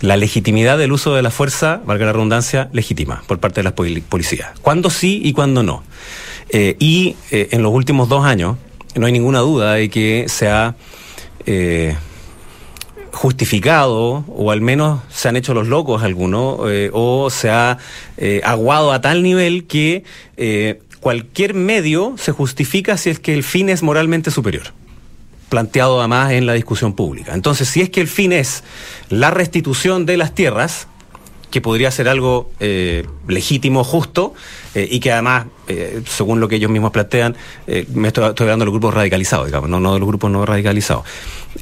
la 0.01 0.17
legitimidad 0.17 0.79
del 0.79 0.93
uso 0.93 1.15
de 1.15 1.23
la 1.23 1.31
fuerza, 1.31 1.81
valga 1.85 2.07
la 2.07 2.13
redundancia, 2.13 2.69
legítima 2.73 3.23
por 3.27 3.39
parte 3.41 3.61
de 3.61 3.65
las 3.65 3.73
policías. 3.73 4.51
¿Cuándo 4.61 4.91
sí 4.91 5.21
y 5.25 5.33
cuándo 5.33 5.63
no? 5.63 5.83
Eh, 6.51 6.77
y 6.79 7.17
en 7.31 7.63
los 7.63 7.73
últimos 7.73 8.09
dos 8.09 8.25
años 8.25 8.57
no 8.95 9.07
hay 9.07 9.13
ninguna 9.13 9.41
duda 9.41 9.75
de 9.75 9.91
que 9.91 10.27
se 10.29 10.49
ha 10.49 10.77
justificado, 13.17 14.25
o 14.29 14.51
al 14.51 14.61
menos 14.61 15.01
se 15.09 15.29
han 15.29 15.37
hecho 15.37 15.55
los 15.55 15.67
locos 15.69 16.03
algunos, 16.03 16.61
eh, 16.71 16.91
o 16.93 17.31
se 17.31 17.49
ha 17.49 17.79
eh, 18.19 18.43
aguado 18.45 18.93
a 18.93 19.01
tal 19.01 19.23
nivel 19.23 19.67
que 19.67 20.05
eh, 20.37 20.81
cualquier 21.01 21.55
medio 21.55 22.15
se 22.19 22.33
justifica 22.33 22.99
si 22.99 23.09
es 23.09 23.19
que 23.19 23.33
el 23.33 23.43
fin 23.43 23.71
es 23.71 23.83
moralmente 23.83 24.31
superior 24.31 24.65
planteado 25.49 26.01
además 26.01 26.33
en 26.33 26.45
la 26.45 26.55
discusión 26.55 26.93
pública. 26.93 27.33
Entonces, 27.33 27.69
si 27.69 27.81
es 27.81 27.89
que 27.89 28.01
el 28.01 28.09
fin 28.09 28.33
es 28.33 28.65
la 29.09 29.31
restitución 29.31 30.05
de 30.05 30.17
las 30.17 30.35
tierras, 30.35 30.89
que 31.53 31.61
podría 31.61 31.93
ser 31.93 32.09
algo 32.09 32.51
legítimo, 33.29 33.85
justo, 33.85 34.35
y 34.75 34.99
que 34.99 35.13
además, 35.13 35.47
según 36.05 36.41
lo 36.41 36.49
que 36.49 36.57
ellos 36.57 36.69
mismos 36.69 36.91
plantean, 36.91 37.37
me 37.95 38.09
estoy, 38.09 38.25
hablando 38.25 38.65
de 38.65 38.67
los 38.67 38.73
grupos 38.73 38.93
radicalizados, 38.93 39.47
digamos, 39.47 39.71
no, 39.71 39.79
no 39.79 39.95
de 39.95 40.01
los 40.01 40.09
grupos 40.09 40.33
no 40.33 40.45
radicalizados. 40.45 41.05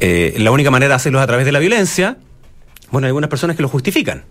La 0.00 0.50
única 0.50 0.70
manera 0.70 0.90
de 0.90 0.96
hacerlo 0.96 1.18
es 1.18 1.24
a 1.24 1.26
través 1.26 1.46
de 1.46 1.52
la 1.52 1.58
violencia. 1.58 2.18
Bueno, 2.90 3.06
hay 3.06 3.10
algunas 3.10 3.30
personas 3.30 3.56
que 3.56 3.62
lo 3.62 3.68
justifican. 3.68 4.24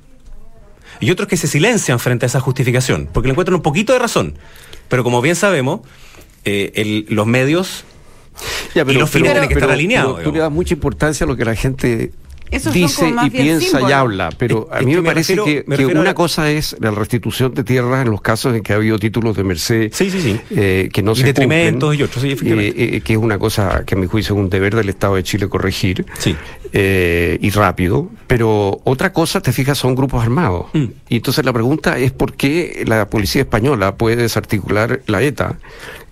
Y 1.00 1.12
otros 1.12 1.28
que 1.28 1.38
se 1.38 1.48
silencian 1.48 2.00
frente 2.00 2.26
a 2.26 2.28
esa 2.28 2.40
justificación, 2.40 3.10
porque 3.12 3.28
le 3.28 3.32
encuentran 3.32 3.56
un 3.56 3.62
poquito 3.62 3.94
de 3.94 4.00
razón. 4.00 4.38
Pero 4.88 5.04
como 5.04 5.22
bien 5.22 5.36
sabemos, 5.36 5.82
los 6.46 7.28
medios 7.28 7.84
y 8.74 8.94
los 8.94 9.10
fines 9.10 9.32
tienen 9.32 9.48
que 9.48 9.56
estar 9.56 9.72
alineados. 9.72 10.24
tú 10.24 10.32
le 10.32 10.40
das 10.40 10.52
mucha 10.52 10.74
importancia 10.74 11.26
a 11.26 11.28
lo 11.28 11.36
que 11.36 11.46
la 11.46 11.56
gente 11.56 12.12
dice 12.72 13.14
y 13.26 13.30
piensa 13.30 13.82
y 13.82 13.92
habla, 13.92 14.30
pero 14.38 14.68
a 14.72 14.82
mí 14.82 14.96
me, 14.96 15.04
parece 15.04 15.36
que, 15.36 15.66
una 15.96 16.14
cosa 16.14 16.50
es 16.52 16.76
la 16.80 16.92
restitución 16.92 17.54
de 17.54 17.64
tierras 17.64 18.06
en 18.06 18.12
los 18.12 18.22
casos 18.22 18.56
en 18.56 18.64
que 18.64 18.74
ha 18.74 18.78
habido 18.78 19.00
títulos 19.00 19.36
de 19.36 19.44
merced 19.44 19.92
eh, 20.52 20.90
que 20.92 21.04
no 21.04 21.14
y 21.14 21.16
se 21.16 21.24
detrimentos 21.24 21.96
y 21.96 22.04
otros, 22.04 22.24
eh, 22.24 22.36
eh, 22.44 23.02
que 23.02 23.14
es 23.14 23.20
una 23.20 23.38
cosa 23.38 23.84
que 23.86 23.96
a 23.96 23.98
mi 23.98 24.08
juicio 24.08 24.36
es 24.36 24.40
un 24.40 24.50
deber 24.50 24.76
del 24.76 24.90
Estado 24.90 25.16
de 25.16 25.24
Chile 25.24 25.48
corregir 25.50 26.06
y 26.74 27.50
rápido, 27.52 28.10
pero 28.28 28.82
otra 28.84 29.14
cosa, 29.14 29.42
te 29.42 29.52
fijas, 29.52 29.78
son 29.78 29.96
grupos 29.96 30.24
armados. 30.24 30.68
Mm. 30.74 30.86
Y 31.10 31.18
entonces 31.18 31.46
la 31.46 31.54
pregunta 31.54 31.98
es 31.98 32.12
por 32.12 32.34
qué 32.34 32.84
la 32.88 33.10
policía 33.10 33.42
española 33.42 33.96
puede 33.96 34.16
desarticular 34.16 35.02
la 35.06 35.22
ETA 35.22 35.58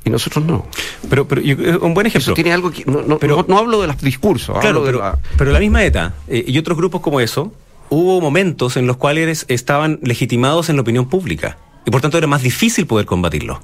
y 0.03 0.09
nosotros 0.09 0.43
no. 0.45 0.65
Pero, 1.09 1.27
pero 1.27 1.41
un 1.81 1.93
buen 1.93 2.07
ejemplo. 2.07 2.31
Eso 2.31 2.33
tiene 2.33 2.51
algo 2.51 2.71
que. 2.71 2.83
No, 2.85 3.19
pero, 3.19 3.45
no, 3.47 3.57
hablo 3.57 3.81
de 3.81 3.87
los 3.87 3.97
discursos. 4.01 4.57
Claro, 4.59 4.83
pero, 4.83 4.99
la... 4.99 5.19
pero 5.37 5.51
la 5.51 5.59
misma 5.59 5.83
ETA 5.83 6.13
eh, 6.27 6.43
y 6.47 6.57
otros 6.57 6.77
grupos 6.77 7.01
como 7.01 7.19
eso, 7.21 7.53
hubo 7.89 8.21
momentos 8.21 8.77
en 8.77 8.87
los 8.87 8.97
cuales 8.97 9.45
estaban 9.47 9.99
legitimados 10.01 10.69
en 10.69 10.77
la 10.77 10.81
opinión 10.81 11.07
pública. 11.07 11.57
Y 11.85 11.91
por 11.91 12.01
tanto 12.01 12.17
era 12.17 12.27
más 12.27 12.41
difícil 12.41 12.87
poder 12.87 13.05
combatirlo. 13.05 13.61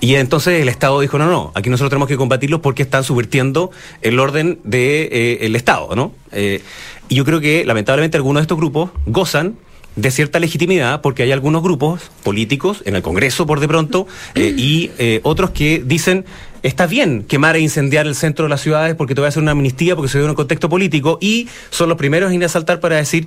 Y 0.00 0.14
entonces 0.14 0.60
el 0.60 0.68
Estado 0.68 1.00
dijo, 1.00 1.18
no, 1.18 1.26
no, 1.26 1.52
aquí 1.54 1.68
nosotros 1.68 1.90
tenemos 1.90 2.08
que 2.08 2.16
combatirlos 2.16 2.60
porque 2.60 2.82
están 2.82 3.04
subvirtiendo 3.04 3.70
el 4.00 4.18
orden 4.18 4.60
del 4.64 4.70
de, 4.70 5.38
eh, 5.40 5.52
Estado, 5.56 5.94
¿no? 5.94 6.12
Eh, 6.30 6.62
y 7.08 7.14
yo 7.16 7.24
creo 7.24 7.40
que 7.40 7.64
lamentablemente 7.64 8.16
algunos 8.16 8.40
de 8.40 8.42
estos 8.42 8.58
grupos 8.58 8.90
gozan 9.06 9.56
de 9.96 10.10
cierta 10.10 10.38
legitimidad 10.38 11.00
porque 11.02 11.22
hay 11.22 11.32
algunos 11.32 11.62
grupos 11.62 12.10
políticos 12.22 12.82
en 12.86 12.96
el 12.96 13.02
Congreso 13.02 13.46
por 13.46 13.60
de 13.60 13.68
pronto 13.68 14.06
eh, 14.34 14.54
y 14.56 14.90
eh, 14.98 15.20
otros 15.22 15.50
que 15.50 15.82
dicen 15.84 16.24
está 16.62 16.86
bien 16.86 17.24
quemar 17.24 17.56
e 17.56 17.60
incendiar 17.60 18.06
el 18.06 18.14
centro 18.14 18.46
de 18.46 18.48
las 18.48 18.60
ciudades 18.60 18.94
porque 18.94 19.14
te 19.14 19.20
voy 19.20 19.26
a 19.26 19.28
hacer 19.28 19.42
una 19.42 19.52
amnistía 19.52 19.94
porque 19.94 20.08
se 20.08 20.18
dio 20.18 20.24
en 20.24 20.30
un 20.30 20.36
contexto 20.36 20.68
político 20.68 21.18
y 21.20 21.48
son 21.70 21.88
los 21.88 21.98
primeros 21.98 22.30
en 22.30 22.38
ir 22.38 22.44
a 22.44 22.48
saltar 22.48 22.80
para 22.80 22.96
decir 22.96 23.26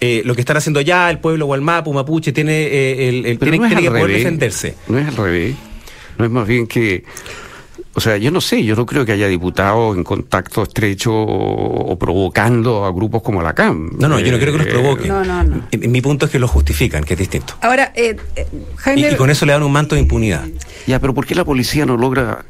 eh, 0.00 0.22
lo 0.24 0.34
que 0.34 0.42
están 0.42 0.56
haciendo 0.56 0.80
ya 0.80 1.10
el 1.10 1.18
pueblo 1.18 1.46
o 1.46 1.54
el 1.56 1.60
Mapu, 1.60 1.92
Mapuche 1.92 2.30
tiene, 2.32 3.08
el, 3.08 3.38
tiene, 3.38 3.58
que 3.58 3.90
poder 3.90 4.06
defenderse. 4.06 4.76
No 4.86 4.96
es 4.98 5.08
al 5.08 5.16
revés. 5.16 5.56
No 6.18 6.24
es 6.24 6.30
más 6.30 6.46
bien 6.46 6.68
que 6.68 7.02
o 7.98 8.00
sea, 8.00 8.16
yo 8.16 8.30
no 8.30 8.40
sé, 8.40 8.62
yo 8.62 8.76
no 8.76 8.86
creo 8.86 9.04
que 9.04 9.10
haya 9.10 9.26
diputados 9.26 9.96
en 9.96 10.04
contacto 10.04 10.62
estrecho 10.62 11.12
o, 11.12 11.98
provocando 11.98 12.84
a 12.84 12.92
grupos 12.92 13.22
como 13.24 13.42
la 13.42 13.54
CAM. 13.54 13.90
No, 13.98 14.06
no, 14.06 14.20
yo 14.20 14.30
no 14.30 14.38
creo 14.38 14.52
que 14.52 14.58
los 14.58 14.66
eh, 14.68 14.70
provoquen. 14.70 15.08
No, 15.08 15.24
no, 15.24 15.42
no. 15.42 15.62
Mi 15.72 16.00
punto 16.00 16.26
es 16.26 16.30
que 16.30 16.38
lo 16.38 16.46
justifican, 16.46 17.02
que 17.02 17.14
es 17.14 17.18
distinto. 17.18 17.54
Ahora, 17.60 17.92
eh, 17.96 18.16
eh 18.36 18.46
Jaime... 18.76 19.10
y, 19.10 19.16
con 19.16 19.30
eso 19.30 19.44
le 19.46 19.52
dan 19.52 19.64
un 19.64 19.72
manto 19.72 19.96
de 19.96 20.02
impunidad. 20.02 20.46
Ya, 20.86 21.00
pero 21.00 21.12
¿por 21.12 21.26
qué 21.26 21.34
la 21.34 21.44
policía 21.44 21.86
no 21.86 21.96
logra 21.96 22.44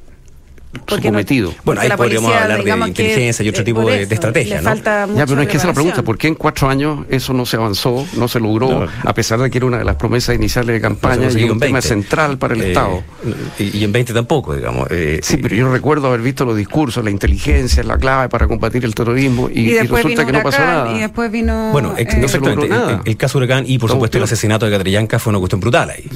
cometido. 0.79 1.55
bueno, 1.65 1.81
ahí 1.81 1.91
podríamos 1.97 2.35
hablar 2.35 2.63
de 2.63 2.71
inteligencia 2.71 3.45
y 3.45 3.49
otro 3.49 3.65
tipo 3.65 3.85
de, 3.85 4.03
estrategia, 4.03 4.61
¿no? 4.61 4.75
ya, 4.75 5.27
pero 5.27 5.37
no 5.37 5.43
es 5.43 5.49
que 5.49 5.57
esa 5.57 5.67
es 5.67 5.69
la 5.69 5.75
pregunta. 5.75 6.03
¿Por 6.03 6.19
qué 6.19 6.29
en 6.29 6.35
cuatro 6.35 6.69
años 6.69 7.07
eso 7.11 7.33
no 7.33 7.47
se 7.47 7.57
avanzó, 7.57 8.07
no 8.17 8.29
se 8.29 8.41
logró, 8.41 8.87
a 9.05 9.15
pesar 9.15 9.41
de 9.41 9.51
que 9.51 9.59
era 9.59 9.67
una 9.67 9.79
de 9.79 9.85
las 9.85 9.97
promesas 9.97 10.35
iniciales 10.35 10.75
de 10.75 10.81
campaña 10.81 11.29
y 11.31 11.45
un 11.45 11.59
tema 11.59 11.81
central 11.81 12.39
para 12.39 12.55
el 12.55 12.63
eh, 12.63 12.69
Estado? 12.69 13.03
Y, 13.59 13.85
en 13.85 13.93
20 13.93 14.13
tampoco, 14.13 14.55
digamos. 14.55 14.89
Eh, 14.91 15.21
sí, 15.23 15.37
pero 15.37 15.55
yo 15.55 15.71
recuerdo 15.71 16.09
haber 16.09 16.21
visto 16.21 16.45
los 16.45 16.57
discursos, 16.57 17.05
la 17.05 17.11
inteligencia 17.11 17.81
es 17.81 17.87
la 17.87 17.99
clave 17.99 18.29
para 18.29 18.47
combatir 18.47 18.85
el 18.85 18.95
terrorismo 18.95 19.49
y, 19.51 19.79
resulta 19.79 20.25
que 20.25 20.33
no 20.33 20.43
pasó 20.43 20.61
nada. 20.61 20.95
Y 20.95 21.01
después 21.01 21.31
vino... 21.31 21.71
Bueno, 21.73 21.95
eh, 21.97 22.07
no 22.17 23.03
El, 23.05 23.17
caso 23.17 23.39
Huracán 23.39 23.65
y, 23.67 23.79
por 23.79 23.91
supuesto, 23.91 24.19
el 24.19 24.25
asesinato 24.25 24.67
de 24.67 24.73
Catrillanca 24.73 25.19
fue 25.19 25.31
una 25.31 25.39
cuestión 25.39 25.61
brutal 25.61 25.91
ahí, 25.91 26.09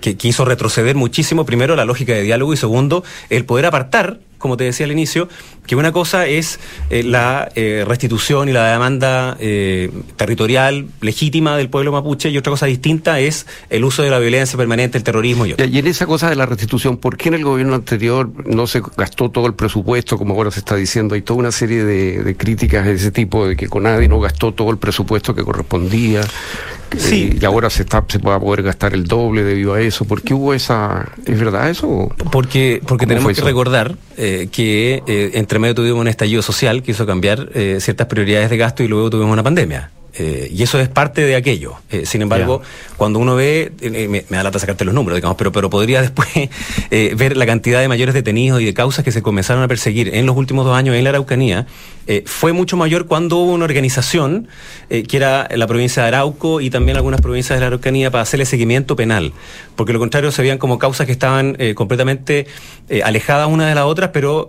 que, 0.00 0.16
que 0.16 0.28
hizo 0.28 0.44
retroceder 0.44 0.96
muchísimo, 0.96 1.44
primero, 1.44 1.76
la 1.76 1.84
lógica 1.84 2.12
de 2.12 2.22
diálogo 2.22 2.52
y 2.52 2.56
segundo, 2.56 3.04
el 3.28 3.44
poder 3.44 3.66
apartar 3.66 3.99
matar 4.00 4.29
como 4.40 4.56
te 4.56 4.64
decía 4.64 4.86
al 4.86 4.92
inicio, 4.92 5.28
que 5.66 5.76
una 5.76 5.92
cosa 5.92 6.26
es 6.26 6.58
eh, 6.88 7.04
la 7.04 7.52
eh, 7.54 7.84
restitución 7.86 8.48
y 8.48 8.52
la 8.52 8.72
demanda 8.72 9.36
eh, 9.38 9.90
territorial 10.16 10.88
legítima 11.00 11.56
del 11.56 11.68
pueblo 11.68 11.92
mapuche 11.92 12.30
y 12.30 12.38
otra 12.38 12.50
cosa 12.50 12.66
distinta 12.66 13.20
es 13.20 13.46
el 13.68 13.84
uso 13.84 14.02
de 14.02 14.10
la 14.10 14.18
violencia 14.18 14.56
permanente, 14.56 14.98
el 14.98 15.04
terrorismo 15.04 15.46
y 15.46 15.54
Y 15.56 15.78
en 15.78 15.86
esa 15.86 16.06
cosa 16.06 16.28
de 16.28 16.36
la 16.36 16.46
restitución, 16.46 16.96
¿por 16.96 17.16
qué 17.16 17.28
en 17.28 17.34
el 17.34 17.44
gobierno 17.44 17.74
anterior 17.74 18.30
no 18.46 18.66
se 18.66 18.82
gastó 18.96 19.30
todo 19.30 19.46
el 19.46 19.54
presupuesto, 19.54 20.18
como 20.18 20.34
ahora 20.34 20.50
se 20.50 20.60
está 20.60 20.74
diciendo? 20.74 21.14
Hay 21.14 21.22
toda 21.22 21.38
una 21.38 21.52
serie 21.52 21.84
de, 21.84 22.34
críticas 22.36 22.86
de 22.86 22.94
ese 22.94 23.12
tipo, 23.12 23.46
de 23.46 23.56
que 23.56 23.68
con 23.68 23.82
nadie 23.82 24.08
no 24.08 24.18
gastó 24.18 24.52
todo 24.52 24.70
el 24.70 24.78
presupuesto 24.78 25.34
que 25.34 25.44
correspondía. 25.44 26.22
Sí. 26.96 27.38
y 27.40 27.44
ahora 27.44 27.70
se, 27.70 27.82
está, 27.82 28.04
se 28.08 28.18
va 28.18 28.34
a 28.34 28.40
poder 28.40 28.64
gastar 28.64 28.94
el 28.94 29.04
doble 29.04 29.44
debido 29.44 29.74
a 29.74 29.80
eso. 29.80 30.04
¿Por 30.04 30.22
qué 30.22 30.34
hubo 30.34 30.54
esa... 30.54 31.08
¿Es 31.24 31.38
verdad 31.38 31.70
eso? 31.70 32.12
Porque, 32.32 32.82
porque 32.84 33.06
tenemos 33.06 33.32
que 33.32 33.42
recordar 33.42 33.94
que 34.52 35.02
entre 35.34 35.58
medio 35.58 35.74
tuvimos 35.74 36.00
un 36.00 36.08
estallido 36.08 36.42
social 36.42 36.82
que 36.82 36.92
hizo 36.92 37.06
cambiar 37.06 37.48
eh, 37.54 37.78
ciertas 37.80 38.06
prioridades 38.06 38.50
de 38.50 38.56
gasto 38.56 38.82
y 38.82 38.88
luego 38.88 39.10
tuvimos 39.10 39.32
una 39.32 39.42
pandemia. 39.42 39.90
Eh, 40.14 40.48
y 40.52 40.62
eso 40.62 40.80
es 40.80 40.88
parte 40.88 41.22
de 41.22 41.36
aquello. 41.36 41.74
Eh, 41.90 42.04
sin 42.04 42.22
embargo, 42.22 42.62
cuando 42.96 43.18
uno 43.18 43.36
ve, 43.36 43.72
me, 44.08 44.24
da 44.28 44.42
lata 44.42 44.58
sacarte 44.58 44.84
los 44.84 44.94
números, 44.94 45.16
digamos, 45.16 45.36
pero, 45.36 45.52
pero 45.52 45.70
podría 45.70 46.02
después 46.10 46.28
ver 46.90 47.36
la 47.36 47.46
cantidad 47.46 47.80
de 47.80 47.88
mayores 47.88 48.14
detenidos 48.14 48.60
y 48.60 48.64
de 48.64 48.74
causas 48.74 49.04
que 49.04 49.12
se 49.12 49.22
comenzaron 49.22 49.62
a 49.62 49.68
perseguir 49.68 50.14
en 50.14 50.26
los 50.26 50.36
últimos 50.36 50.64
dos 50.64 50.76
años 50.76 50.94
en 50.96 51.04
la 51.04 51.10
Araucanía, 51.10 51.66
fue 52.24 52.52
mucho 52.52 52.76
mayor 52.76 53.06
cuando 53.06 53.36
hubo 53.36 53.52
una 53.52 53.64
organización, 53.64 54.48
que 54.88 55.16
era 55.16 55.48
la 55.54 55.68
provincia 55.68 56.02
de 56.02 56.08
Arauco 56.08 56.60
y 56.60 56.68
también 56.68 56.96
algunas 56.96 57.20
provincias 57.20 57.56
de 57.56 57.60
la 57.60 57.68
Araucanía, 57.68 58.10
para 58.10 58.22
hacerle 58.22 58.46
seguimiento 58.46 58.96
penal. 58.96 59.32
Porque 59.76 59.92
lo 59.92 60.00
contrario 60.00 60.32
se 60.32 60.42
veían 60.42 60.58
como 60.58 60.78
causas 60.80 61.06
que 61.06 61.12
estaban 61.12 61.56
completamente 61.74 62.46
alejadas 63.04 63.48
una 63.48 63.68
de 63.68 63.76
las 63.76 63.84
otras, 63.84 64.10
pero 64.12 64.48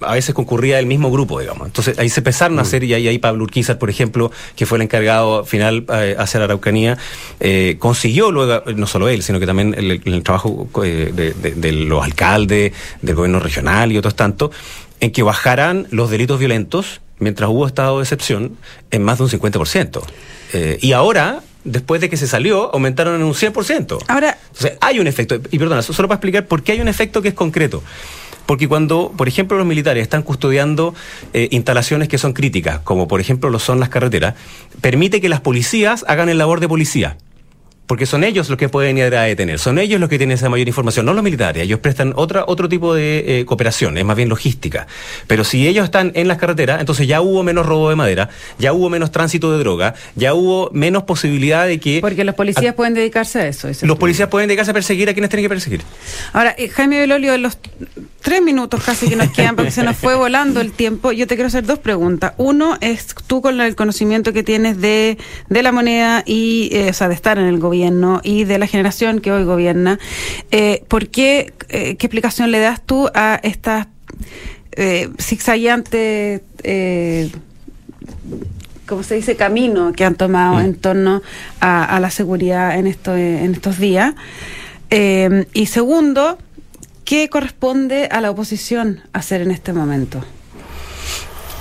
a 0.00 0.14
veces 0.14 0.34
concurría 0.34 0.78
el 0.78 0.86
mismo 0.86 1.10
grupo, 1.10 1.40
digamos. 1.40 1.66
Entonces 1.66 1.98
ahí 1.98 2.08
se 2.08 2.20
empezaron 2.20 2.58
a 2.58 2.62
mm. 2.62 2.66
hacer, 2.66 2.84
y 2.84 2.94
ahí, 2.94 3.08
ahí 3.08 3.18
Pablo 3.18 3.44
Urquizar, 3.44 3.78
por 3.78 3.90
ejemplo, 3.90 4.30
que 4.56 4.66
fue 4.66 4.78
el 4.78 4.82
encargado 4.82 5.44
final 5.44 5.84
eh, 5.92 6.16
hacia 6.18 6.40
la 6.40 6.44
Araucanía, 6.44 6.98
eh, 7.40 7.76
consiguió 7.78 8.30
luego, 8.30 8.62
no 8.72 8.86
solo 8.86 9.08
él, 9.08 9.22
sino 9.22 9.40
que 9.40 9.46
también 9.46 9.74
el, 9.74 10.22
trabajo 10.22 10.68
eh, 10.84 11.12
de, 11.14 11.72
los 11.72 12.02
alcaldes, 12.02 12.72
del 13.02 13.14
gobierno 13.14 13.40
regional 13.40 13.92
y 13.92 13.98
otros 13.98 14.14
tantos, 14.14 14.50
en 15.00 15.10
que 15.10 15.22
bajaran 15.22 15.86
los 15.90 16.10
delitos 16.10 16.38
violentos, 16.38 17.00
mientras 17.18 17.50
hubo 17.50 17.66
estado 17.66 17.98
de 17.98 18.04
excepción, 18.04 18.56
en 18.90 19.02
más 19.02 19.18
de 19.18 19.24
un 19.24 19.30
50%. 19.30 20.02
y 20.80 20.92
ahora 20.92 21.42
después 21.64 22.00
de 22.00 22.08
que 22.08 22.16
se 22.16 22.26
salió, 22.26 22.72
aumentaron 22.72 23.16
en 23.16 23.22
un 23.22 23.34
100%. 23.34 24.04
Ahora. 24.08 24.38
Entonces, 24.48 24.78
hay 24.80 25.00
un 25.00 25.06
efecto. 25.06 25.40
Y 25.50 25.58
perdona, 25.58 25.82
solo 25.82 26.08
para 26.08 26.16
explicar 26.16 26.46
por 26.46 26.62
qué 26.62 26.72
hay 26.72 26.80
un 26.80 26.88
efecto 26.88 27.20
que 27.22 27.28
es 27.28 27.34
concreto. 27.34 27.82
Porque 28.46 28.68
cuando, 28.68 29.12
por 29.16 29.28
ejemplo, 29.28 29.56
los 29.56 29.66
militares 29.66 30.02
están 30.02 30.22
custodiando 30.22 30.94
eh, 31.32 31.48
instalaciones 31.50 32.08
que 32.08 32.18
son 32.18 32.32
críticas, 32.32 32.80
como 32.80 33.08
por 33.08 33.20
ejemplo 33.20 33.50
lo 33.50 33.58
son 33.58 33.80
las 33.80 33.88
carreteras, 33.88 34.34
permite 34.80 35.20
que 35.20 35.28
las 35.28 35.40
policías 35.40 36.04
hagan 36.08 36.28
el 36.28 36.38
labor 36.38 36.60
de 36.60 36.68
policía 36.68 37.16
porque 37.86 38.06
son 38.06 38.24
ellos 38.24 38.48
los 38.48 38.58
que 38.58 38.68
pueden 38.68 38.96
ir 38.96 39.14
a 39.14 39.22
detener, 39.22 39.58
son 39.58 39.78
ellos 39.78 40.00
los 40.00 40.08
que 40.08 40.16
tienen 40.16 40.34
esa 40.34 40.48
mayor 40.48 40.66
información, 40.66 41.04
no 41.04 41.12
los 41.12 41.22
militares, 41.22 41.62
ellos 41.62 41.80
prestan 41.80 42.14
otra, 42.16 42.44
otro 42.46 42.68
tipo 42.68 42.94
de 42.94 43.40
eh, 43.40 43.44
cooperación, 43.44 43.98
es 43.98 44.04
más 44.04 44.16
bien 44.16 44.28
logística. 44.28 44.86
Pero 45.26 45.44
si 45.44 45.68
ellos 45.68 45.84
están 45.84 46.12
en 46.14 46.28
las 46.28 46.38
carreteras, 46.38 46.80
entonces 46.80 47.06
ya 47.06 47.20
hubo 47.20 47.42
menos 47.42 47.66
robo 47.66 47.90
de 47.90 47.96
madera, 47.96 48.30
ya 48.58 48.72
hubo 48.72 48.88
menos 48.88 49.12
tránsito 49.12 49.52
de 49.52 49.58
droga, 49.58 49.94
ya 50.14 50.32
hubo 50.32 50.70
menos 50.72 51.02
posibilidad 51.02 51.66
de 51.66 51.78
que... 51.78 52.00
Porque 52.00 52.24
los 52.24 52.34
policías 52.34 52.74
pueden 52.74 52.94
dedicarse 52.94 53.40
a 53.40 53.48
eso. 53.48 53.68
Los 53.82 53.98
policías 53.98 54.28
pueden 54.28 54.48
dedicarse 54.48 54.70
a 54.70 54.74
perseguir 54.74 55.10
a 55.10 55.12
quienes 55.12 55.28
tienen 55.28 55.44
que 55.44 55.50
perseguir. 55.50 55.82
Ahora, 56.32 56.54
eh, 56.56 56.68
Jaime 56.68 57.00
Belolio, 57.00 57.36
los 57.36 57.58
tres 58.22 58.40
minutos 58.40 58.82
casi 58.82 59.08
que 59.08 59.16
nos 59.16 59.30
quedan, 59.30 59.56
porque 59.56 59.70
se 59.70 59.82
nos 59.82 59.96
fue 59.96 60.14
volando 60.14 60.62
el 60.62 60.72
tiempo, 60.72 61.12
yo 61.12 61.26
te 61.26 61.34
quiero 61.34 61.48
hacer 61.48 61.66
dos 61.66 61.78
preguntas. 61.78 62.32
Uno 62.38 62.78
es 62.80 63.14
tú 63.26 63.42
con 63.42 63.60
el 63.60 63.74
conocimiento 63.76 64.32
que 64.32 64.42
tienes 64.42 64.80
de, 64.80 65.18
de 65.50 65.62
la 65.62 65.72
moneda 65.72 66.22
y, 66.24 66.70
eh, 66.72 66.88
o 66.88 66.92
sea, 66.94 67.08
de 67.08 67.14
estar 67.14 67.38
en 67.38 67.44
el 67.44 67.58
gobierno 67.58 67.73
gobierno 67.74 68.20
y 68.22 68.44
de 68.44 68.58
la 68.58 68.66
generación 68.66 69.20
que 69.20 69.32
hoy 69.32 69.44
gobierna, 69.44 69.98
eh, 70.50 70.84
¿por 70.88 71.08
qué, 71.08 71.52
eh, 71.68 71.96
qué 71.96 72.06
explicación 72.06 72.50
le 72.50 72.60
das 72.60 72.80
tú 72.80 73.10
a 73.14 73.40
estas 73.42 73.88
eh, 74.76 75.10
zigzagueantes, 75.20 76.42
eh, 76.62 77.30
como 78.86 79.02
se 79.02 79.16
dice, 79.16 79.34
camino 79.34 79.92
que 79.92 80.04
han 80.04 80.14
tomado 80.14 80.56
mm. 80.56 80.64
en 80.64 80.74
torno 80.74 81.22
a, 81.60 81.98
la 82.00 82.10
seguridad 82.10 82.78
en, 82.78 82.86
esto, 82.86 83.16
en 83.16 83.52
estos 83.52 83.78
días? 83.78 84.14
Eh, 84.90 85.46
y 85.52 85.66
segundo, 85.66 86.38
¿qué 87.04 87.28
corresponde 87.28 88.08
a 88.10 88.20
la 88.20 88.30
oposición 88.30 89.00
hacer 89.12 89.42
en 89.42 89.50
este 89.50 89.72
momento? 89.72 90.24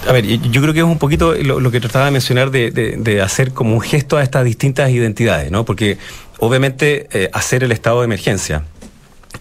A 0.08 0.12
ver, 0.12 0.26
yo 0.26 0.62
creo 0.62 0.74
que 0.74 0.80
es 0.80 0.86
un 0.86 1.00
poquito 1.00 1.34
lo, 1.34 1.72
que 1.72 1.80
trataba 1.80 2.06
de 2.06 2.12
mencionar 2.12 2.52
de, 2.52 3.22
hacer 3.22 3.54
como 3.54 3.74
un 3.74 3.82
gesto 3.82 4.18
a 4.18 4.24
estas 4.24 4.44
distintas 4.44 4.89
identidades, 4.92 5.50
¿no? 5.50 5.63
Porque 5.63 5.98
obviamente 6.39 7.08
eh, 7.12 7.30
hacer 7.32 7.63
el 7.63 7.72
estado 7.72 8.02
de 8.02 8.06
emergencia 8.06 8.66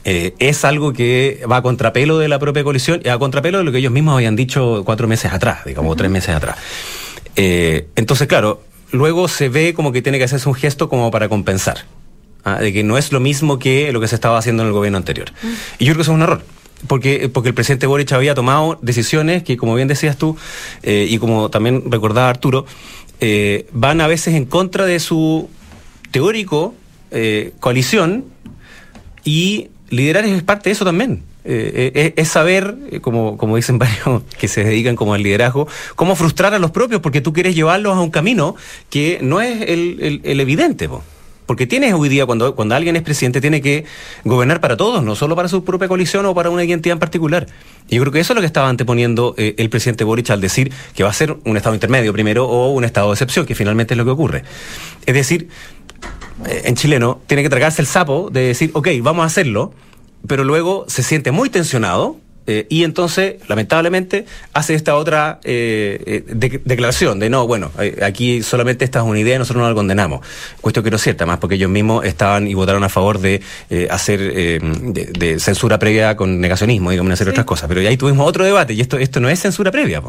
eh, 0.04 0.34
es 0.38 0.64
algo 0.64 0.92
que 0.92 1.42
va 1.50 1.56
a 1.56 1.62
contrapelo 1.62 2.18
de 2.18 2.28
la 2.28 2.38
propia 2.38 2.62
coalición 2.62 3.00
y 3.04 3.08
a 3.08 3.18
contrapelo 3.18 3.58
de 3.58 3.64
lo 3.64 3.72
que 3.72 3.78
ellos 3.78 3.92
mismos 3.92 4.14
habían 4.14 4.36
dicho 4.36 4.82
cuatro 4.84 5.08
meses 5.08 5.32
atrás, 5.32 5.64
digamos, 5.64 5.92
o 5.92 5.96
tres 5.96 6.10
meses 6.10 6.34
atrás. 6.34 6.56
Eh, 7.34 7.88
entonces, 7.96 8.28
claro, 8.28 8.62
luego 8.92 9.26
se 9.26 9.48
ve 9.48 9.74
como 9.74 9.90
que 9.90 10.00
tiene 10.00 10.18
que 10.18 10.24
hacerse 10.24 10.48
un 10.48 10.54
gesto 10.54 10.88
como 10.88 11.10
para 11.10 11.28
compensar. 11.28 11.86
¿ah? 12.44 12.60
De 12.60 12.72
que 12.72 12.84
no 12.84 12.98
es 12.98 13.10
lo 13.10 13.18
mismo 13.18 13.58
que 13.58 13.92
lo 13.92 14.00
que 14.00 14.06
se 14.06 14.14
estaba 14.14 14.38
haciendo 14.38 14.62
en 14.62 14.68
el 14.68 14.72
gobierno 14.72 14.98
anterior. 14.98 15.32
Y 15.78 15.86
yo 15.86 15.92
creo 15.92 15.96
que 15.96 16.02
eso 16.02 16.12
es 16.12 16.16
un 16.16 16.22
error 16.22 16.42
porque, 16.86 17.28
porque 17.32 17.48
el 17.50 17.54
presidente 17.54 17.86
Boric 17.86 18.12
había 18.12 18.34
tomado 18.34 18.78
decisiones 18.82 19.42
que, 19.42 19.56
como 19.56 19.74
bien 19.74 19.88
decías 19.88 20.16
tú, 20.16 20.36
eh, 20.82 21.06
y 21.08 21.18
como 21.18 21.50
también 21.50 21.90
recordaba 21.90 22.28
Arturo, 22.28 22.66
van 23.72 24.00
a 24.00 24.08
veces 24.08 24.34
en 24.34 24.46
contra 24.46 24.84
de 24.84 24.98
su 24.98 25.48
teórico 26.10 26.74
coalición 27.60 28.24
y 29.24 29.68
liderar 29.90 30.24
es 30.24 30.42
parte 30.42 30.70
de 30.70 30.72
eso 30.72 30.84
también. 30.84 31.22
Eh, 31.44 31.90
eh, 31.94 32.14
es 32.16 32.28
saber, 32.28 32.76
eh, 32.90 33.00
como, 33.00 33.36
como 33.36 33.56
dicen 33.56 33.78
varios 33.78 34.22
que 34.38 34.48
se 34.48 34.64
dedican 34.64 34.96
como 34.96 35.14
al 35.14 35.22
liderazgo, 35.22 35.66
cómo 35.96 36.14
frustrar 36.14 36.54
a 36.54 36.58
los 36.58 36.70
propios, 36.70 37.00
porque 37.00 37.20
tú 37.20 37.32
quieres 37.32 37.54
llevarlos 37.54 37.96
a 37.96 38.00
un 38.00 38.10
camino 38.10 38.54
que 38.90 39.18
no 39.22 39.40
es 39.40 39.62
el, 39.62 40.20
evidente. 40.24 40.88
Porque 41.46 41.66
tienes 41.66 41.92
hoy 41.94 42.08
día, 42.08 42.24
cuando, 42.24 42.54
cuando 42.54 42.74
alguien 42.74 42.96
es 42.96 43.02
presidente, 43.02 43.40
tiene 43.40 43.60
que 43.60 43.84
gobernar 44.24 44.60
para 44.60 44.76
todos, 44.76 45.02
no 45.02 45.14
solo 45.14 45.36
para 45.36 45.48
su 45.48 45.64
propia 45.64 45.88
coalición 45.88 46.24
o 46.26 46.34
para 46.34 46.50
una 46.50 46.64
identidad 46.64 46.94
en 46.94 47.00
particular. 47.00 47.46
Y 47.88 47.96
yo 47.96 48.02
creo 48.02 48.12
que 48.12 48.20
eso 48.20 48.32
es 48.32 48.34
lo 48.36 48.40
que 48.40 48.46
estaba 48.46 48.68
anteponiendo 48.68 49.34
el 49.36 49.70
presidente 49.70 50.04
Boric 50.04 50.30
al 50.30 50.40
decir 50.40 50.72
que 50.94 51.02
va 51.02 51.10
a 51.10 51.12
ser 51.12 51.36
un 51.44 51.56
estado 51.56 51.74
intermedio 51.74 52.12
primero 52.12 52.46
o 52.46 52.70
un 52.70 52.84
estado 52.84 53.08
de 53.08 53.14
excepción, 53.14 53.44
que 53.44 53.54
finalmente 53.54 53.94
es 53.94 53.98
lo 53.98 54.04
que 54.04 54.10
ocurre. 54.10 54.44
Es 55.04 55.14
decir, 55.14 55.48
eh, 56.46 56.62
en 56.64 56.74
chileno, 56.74 57.20
tiene 57.26 57.42
que 57.42 57.48
tragarse 57.48 57.82
el 57.82 57.86
sapo 57.86 58.30
de 58.30 58.40
decir, 58.40 58.70
ok, 58.74 58.88
vamos 59.00 59.22
a 59.22 59.26
hacerlo, 59.26 59.72
pero 60.26 60.44
luego 60.44 60.84
se 60.88 61.02
siente 61.02 61.30
muy 61.30 61.50
tensionado 61.50 62.16
eh, 62.46 62.66
y 62.68 62.84
entonces, 62.84 63.36
lamentablemente, 63.48 64.26
hace 64.52 64.74
esta 64.74 64.96
otra 64.96 65.40
eh, 65.44 66.24
declaración 66.64 67.18
de 67.18 67.30
no, 67.30 67.46
bueno, 67.46 67.70
aquí 68.02 68.42
solamente 68.42 68.84
esta 68.84 69.00
es 69.00 69.04
una 69.04 69.20
idea 69.20 69.36
y 69.36 69.38
nosotros 69.38 69.62
no 69.62 69.68
la 69.68 69.74
condenamos. 69.74 70.26
Cuestión 70.60 70.84
que 70.84 70.90
no 70.90 70.96
es 70.96 71.02
cierta, 71.02 71.26
más 71.26 71.38
porque 71.38 71.54
ellos 71.54 71.70
mismos 71.70 72.04
estaban 72.04 72.46
y 72.46 72.54
votaron 72.54 72.84
a 72.84 72.88
favor 72.88 73.20
de 73.20 73.42
hacer 73.90 74.20
de, 74.22 75.36
censura 75.38 75.78
previa 75.78 76.16
con 76.16 76.40
negacionismo, 76.40 76.90
digamos, 76.90 77.12
hacer 77.12 77.28
otras 77.28 77.46
cosas. 77.46 77.68
Pero 77.68 77.80
ahí 77.80 77.96
tuvimos 77.96 78.28
otro 78.28 78.44
debate 78.44 78.74
y 78.74 78.80
esto, 78.80 78.98
esto 78.98 79.20
no 79.20 79.28
es 79.28 79.40
censura 79.40 79.70
previa. 79.70 80.02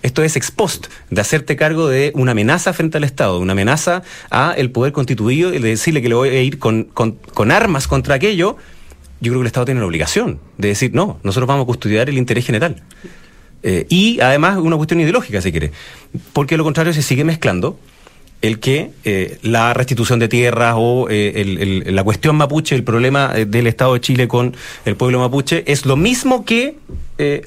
Esto 0.00 0.22
es 0.22 0.36
ex 0.36 0.52
post, 0.52 0.86
de 1.10 1.20
hacerte 1.20 1.56
cargo 1.56 1.88
de 1.88 2.12
una 2.14 2.30
amenaza 2.30 2.72
frente 2.72 2.98
al 2.98 3.04
Estado, 3.04 3.40
una 3.40 3.52
amenaza 3.52 4.02
a 4.30 4.54
el 4.56 4.70
poder 4.70 4.92
constituido 4.92 5.52
y 5.52 5.58
de 5.58 5.70
decirle 5.70 6.00
que 6.02 6.08
le 6.08 6.14
voy 6.14 6.28
a 6.28 6.40
ir 6.40 6.60
con, 6.60 6.84
con, 6.84 7.50
armas 7.50 7.88
contra 7.88 8.14
aquello. 8.14 8.56
Yo 9.20 9.32
creo 9.32 9.40
que 9.40 9.42
el 9.42 9.46
Estado 9.46 9.66
tiene 9.66 9.80
la 9.80 9.86
obligación 9.86 10.38
de 10.56 10.68
decir, 10.68 10.92
no, 10.94 11.18
nosotros 11.22 11.48
vamos 11.48 11.64
a 11.64 11.66
custodiar 11.66 12.08
el 12.08 12.18
interés 12.18 12.46
general. 12.46 12.82
Eh, 13.62 13.86
y 13.88 14.20
además 14.20 14.58
una 14.58 14.76
cuestión 14.76 15.00
ideológica, 15.00 15.40
si 15.40 15.50
quiere. 15.50 15.72
Porque 16.32 16.56
lo 16.56 16.64
contrario 16.64 16.92
se 16.92 17.02
sigue 17.02 17.24
mezclando 17.24 17.78
el 18.40 18.60
que 18.60 18.92
eh, 19.04 19.38
la 19.42 19.74
restitución 19.74 20.18
de 20.18 20.28
tierras 20.28 20.74
o 20.76 21.08
eh, 21.10 21.82
la 21.86 22.04
cuestión 22.04 22.36
mapuche, 22.36 22.74
el 22.74 22.84
problema 22.84 23.32
eh, 23.34 23.46
del 23.46 23.66
Estado 23.66 23.94
de 23.94 24.00
Chile 24.00 24.28
con 24.28 24.54
el 24.84 24.96
pueblo 24.96 25.18
mapuche, 25.18 25.64
es 25.66 25.86
lo 25.86 25.96
mismo 25.96 26.44
que 26.44 26.76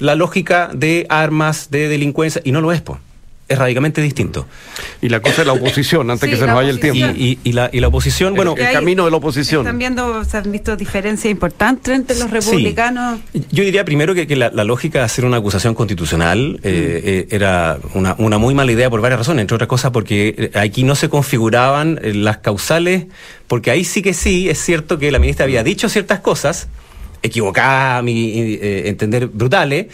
la 0.00 0.14
lógica 0.14 0.70
de 0.74 1.06
armas, 1.08 1.70
de 1.70 1.88
delincuencia, 1.88 2.42
y 2.44 2.52
no 2.52 2.60
lo 2.60 2.72
es, 2.72 2.82
pues 2.82 3.00
es 3.52 3.58
radicalmente 3.58 4.00
distinto. 4.00 4.46
Y 5.00 5.08
la 5.08 5.20
cosa 5.20 5.42
de 5.42 5.46
la 5.46 5.52
oposición, 5.52 6.10
antes 6.10 6.28
que 6.30 6.36
se 6.36 6.46
nos 6.46 6.54
vaya 6.54 6.70
el 6.70 6.80
tiempo. 6.80 7.12
Y, 7.16 7.52
la, 7.52 7.70
oposición, 7.86 8.34
bueno... 8.34 8.54
El, 8.56 8.72
camino 8.72 9.04
de 9.04 9.10
la 9.10 9.16
oposición. 9.18 9.62
Están 9.62 9.78
viendo, 9.78 10.24
se 10.24 10.38
han 10.38 10.50
visto 10.50 10.76
diferencias 10.76 11.30
importantes 11.30 11.94
entre 11.94 12.18
los 12.18 12.30
republicanos. 12.30 13.20
Yo 13.50 13.64
diría 13.64 13.84
primero 13.84 14.14
que, 14.14 14.36
la, 14.36 14.50
lógica 14.64 15.00
de 15.00 15.04
hacer 15.04 15.24
una 15.24 15.38
acusación 15.38 15.74
constitucional 15.74 16.60
eh, 16.62 17.02
mm. 17.04 17.08
eh, 17.08 17.26
era 17.30 17.78
una, 17.94 18.14
una, 18.18 18.38
muy 18.38 18.54
mala 18.54 18.72
idea 18.72 18.88
por 18.88 19.00
varias 19.00 19.20
razones, 19.20 19.42
entre 19.42 19.56
otras 19.56 19.68
cosas 19.68 19.90
porque 19.90 20.34
eh, 20.54 20.58
aquí 20.58 20.84
no 20.84 20.94
se 20.94 21.08
configuraban 21.08 22.00
las 22.02 22.38
causales, 22.38 23.06
porque 23.48 23.70
ahí 23.70 23.84
sí 23.84 24.02
que 24.02 24.14
sí, 24.14 24.48
es 24.48 24.58
cierto 24.58 24.98
que 24.98 25.10
la 25.10 25.18
ministra 25.18 25.44
había 25.44 25.62
dicho 25.62 25.88
ciertas 25.88 26.20
cosas, 26.20 26.68
equivocadas, 27.22 27.98
a 27.98 28.02
mi 28.02 28.58
entender 28.60 29.26
brutales, 29.28 29.86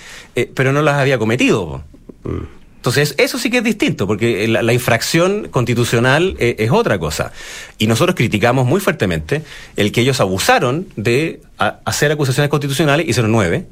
pero 0.55 0.73
no 0.73 0.83
las 0.83 0.97
había 0.97 1.19
cometido. 1.19 1.83
Mm. 2.25 2.58
Entonces, 2.79 3.17
eso 3.19 3.39
sí 3.39 3.51
que 3.51 3.59
es 3.59 3.65
distinto, 3.65 4.07
porque 4.07 4.47
la, 4.47 4.73
infracción 4.73 5.49
constitucional 5.49 6.37
eh, 6.39 6.55
es 6.61 6.71
otra 6.71 6.97
cosa. 7.01 7.33
Y 7.77 7.89
nosotros 7.89 8.15
criticamos 8.15 8.67
muy 8.67 8.81
fuertemente 8.81 9.43
el 9.75 9.91
que 9.91 10.03
ellos 10.03 10.21
abusaron 10.21 10.87
de 10.95 11.41
hacer 11.59 12.13
acusaciones 12.13 12.49
constitucionales, 12.51 13.09
hicieron 13.09 13.33
nueve, 13.33 13.67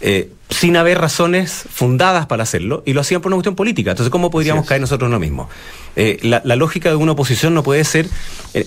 eh, 0.00 0.30
sin 0.50 0.76
haber 0.76 1.00
razones 1.00 1.64
fundadas 1.70 2.26
para 2.26 2.42
hacerlo, 2.42 2.82
y 2.86 2.92
lo 2.92 3.00
hacían 3.00 3.20
por 3.20 3.30
una 3.30 3.36
cuestión 3.36 3.56
política. 3.56 3.92
Entonces, 3.92 4.10
¿cómo 4.10 4.30
podríamos 4.30 4.66
caer 4.66 4.80
nosotros 4.80 5.08
en 5.08 5.12
lo 5.12 5.20
mismo? 5.20 5.48
Eh, 5.96 6.18
la, 6.22 6.40
lógica 6.56 6.90
de 6.90 6.96
una 6.96 7.12
oposición 7.12 7.54
no 7.54 7.62
puede 7.62 7.84
ser 7.84 8.08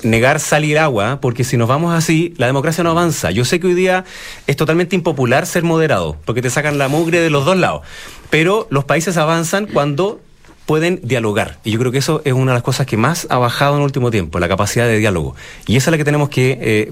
negar 0.03 0.39
salir 0.39 0.79
agua, 0.79 1.19
porque 1.21 1.43
si 1.43 1.57
nos 1.57 1.67
vamos 1.67 1.93
así, 1.93 2.33
la 2.37 2.47
democracia 2.47 2.83
no 2.83 2.91
avanza. 2.91 3.31
Yo 3.31 3.45
sé 3.45 3.59
que 3.59 3.67
hoy 3.67 3.73
día 3.73 4.05
es 4.47 4.55
totalmente 4.55 4.95
impopular 4.95 5.45
ser 5.45 5.63
moderado, 5.63 6.17
porque 6.25 6.41
te 6.41 6.49
sacan 6.49 6.77
la 6.77 6.87
mugre 6.87 7.19
de 7.19 7.29
los 7.29 7.45
dos 7.45 7.57
lados 7.57 7.83
pero 8.29 8.67
los 8.69 8.85
países 8.85 9.17
avanzan 9.17 9.67
cuando 9.67 10.19
pueden 10.67 10.99
dialogar. 11.01 11.57
Y 11.63 11.71
yo 11.71 11.79
creo 11.79 11.93
que 11.93 11.97
eso 11.97 12.21
es 12.25 12.33
una 12.33 12.51
de 12.51 12.57
las 12.57 12.61
cosas 12.61 12.85
que 12.85 12.97
más 12.97 13.25
ha 13.29 13.37
bajado 13.37 13.75
en 13.75 13.79
el 13.79 13.85
último 13.85 14.11
tiempo, 14.11 14.37
la 14.37 14.49
capacidad 14.49 14.85
de 14.85 14.99
diálogo. 14.99 15.33
Y 15.65 15.77
esa 15.77 15.89
es 15.89 15.91
la 15.93 15.97
que 15.97 16.03
tenemos 16.03 16.29
que 16.29 16.57
eh, 16.61 16.91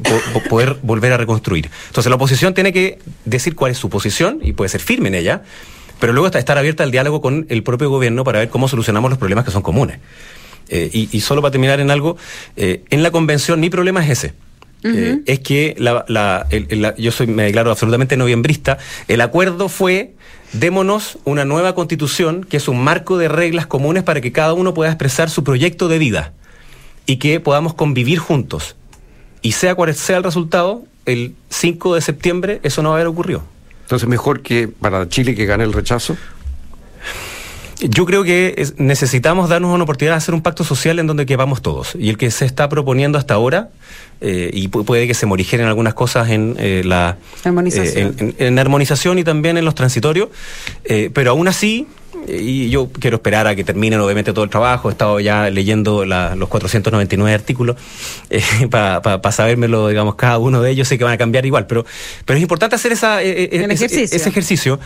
poder 0.49 0.77
volver 0.81 1.11
a 1.11 1.17
reconstruir. 1.17 1.69
Entonces 1.87 2.09
la 2.09 2.15
oposición 2.15 2.53
tiene 2.53 2.71
que 2.71 2.99
decir 3.25 3.53
cuál 3.53 3.73
es 3.73 3.77
su 3.77 3.89
posición 3.89 4.39
y 4.41 4.53
puede 4.53 4.69
ser 4.69 4.79
firme 4.79 5.09
en 5.09 5.15
ella, 5.15 5.43
pero 5.99 6.13
luego 6.13 6.25
está 6.25 6.39
estar 6.39 6.57
abierta 6.57 6.83
al 6.83 6.91
diálogo 6.91 7.19
con 7.19 7.45
el 7.49 7.63
propio 7.63 7.89
gobierno 7.89 8.23
para 8.23 8.39
ver 8.39 8.49
cómo 8.49 8.69
solucionamos 8.69 9.09
los 9.11 9.19
problemas 9.19 9.43
que 9.43 9.51
son 9.51 9.61
comunes. 9.61 9.99
Eh, 10.69 10.89
y, 10.93 11.19
solo 11.19 11.41
para 11.41 11.51
terminar 11.51 11.81
en 11.81 11.91
algo, 11.91 12.17
eh, 12.55 12.83
en 12.89 13.03
la 13.03 13.11
convención 13.11 13.59
mi 13.59 13.69
problema 13.69 14.03
es 14.03 14.09
ese. 14.09 14.33
es 15.25 15.39
que 15.39 15.75
la, 15.77 16.47
yo 16.97 17.11
soy, 17.11 17.27
me 17.27 17.43
declaro 17.43 17.71
absolutamente 17.71 18.15
noviembrista. 18.15 18.77
El 19.09 19.19
acuerdo 19.19 19.67
fue 19.67 20.13
démonos 20.59 21.17
una 21.25 21.45
nueva 21.45 21.75
constitución 21.75 22.43
que 22.43 22.57
es 22.57 22.67
un 22.67 22.83
marco 22.83 23.17
de 23.17 23.27
reglas 23.27 23.67
comunes 23.67 24.03
para 24.03 24.21
que 24.21 24.31
cada 24.31 24.53
uno 24.53 24.73
pueda 24.73 24.91
expresar 24.91 25.29
su 25.29 25.43
proyecto 25.43 25.87
de 25.87 25.99
vida 25.99 26.33
y 27.05 27.17
que 27.17 27.39
podamos 27.39 27.73
convivir 27.73 28.19
juntos. 28.19 28.75
Y 29.41 29.51
sea 29.51 29.75
cual 29.75 29.93
sea 29.93 30.17
el 30.17 30.23
resultado, 30.23 30.83
el 31.05 31.35
5 31.49 31.95
de 31.95 32.01
septiembre 32.01 32.59
eso 32.63 32.81
no 32.81 32.89
va 32.89 32.95
a 32.95 32.97
haber 32.97 33.07
ocurrido. 33.07 33.43
Entonces, 33.83 34.09
mejor 34.09 34.41
que 34.41 34.67
para 34.67 35.07
Chile 35.07 35.35
que 35.35 35.45
gane 35.45 35.63
el 35.63 35.73
rechazo. 35.73 36.17
Yo 37.81 38.05
creo 38.05 38.23
que 38.23 38.73
necesitamos 38.77 39.49
darnos 39.49 39.71
una 39.71 39.83
oportunidad 39.83 40.13
de 40.13 40.17
hacer 40.17 40.33
un 40.33 40.41
pacto 40.41 40.63
social 40.63 40.97
en 40.97 41.07
donde 41.07 41.25
quepamos 41.25 41.61
todos. 41.61 41.93
Y 41.99 42.09
el 42.09 42.17
que 42.17 42.31
se 42.31 42.45
está 42.45 42.69
proponiendo 42.69 43.17
hasta 43.17 43.35
ahora, 43.35 43.69
eh, 44.21 44.49
y 44.53 44.67
puede 44.69 45.07
que 45.07 45.13
se 45.13 45.25
morigeren 45.25 45.67
algunas 45.67 45.93
cosas 45.93 46.29
en 46.29 46.55
eh, 46.59 46.83
la 46.85 47.17
armonización. 47.43 48.15
Eh, 48.19 48.35
en, 48.39 48.59
armonización 48.59 49.19
y 49.19 49.23
también 49.23 49.57
en 49.57 49.65
los 49.65 49.75
transitorios, 49.75 50.29
pero 51.13 51.31
aún 51.31 51.47
así 51.47 51.87
y 52.27 52.69
yo 52.69 52.89
quiero 52.89 53.17
esperar 53.17 53.45
a 53.45 53.55
que 53.55 53.63
terminen 53.63 53.99
obviamente 53.99 54.33
todo 54.33 54.43
el 54.43 54.49
trabajo, 54.49 54.89
he 54.89 54.93
estado 54.93 55.19
ya 55.19 55.49
leyendo 55.51 56.05
los 56.05 56.49
499 56.49 57.35
artículos 57.35 57.75
para 58.71 59.01
pa, 59.01 59.31
sabérmelo, 59.31 59.89
digamos, 59.89 60.15
cada 60.15 60.39
uno 60.39 60.61
de 60.61 60.71
ellos, 60.71 60.87
sé 60.87 60.97
que 60.97 61.03
van 61.03 61.13
a 61.13 61.17
cambiar 61.17 61.45
igual, 61.45 61.67
pero, 61.67 61.85
pero 62.25 62.37
es 62.37 62.41
importante 62.41 62.75
hacer 62.75 62.93
esa, 62.93 63.21
ese 63.21 64.29
ejercicio 64.29 64.79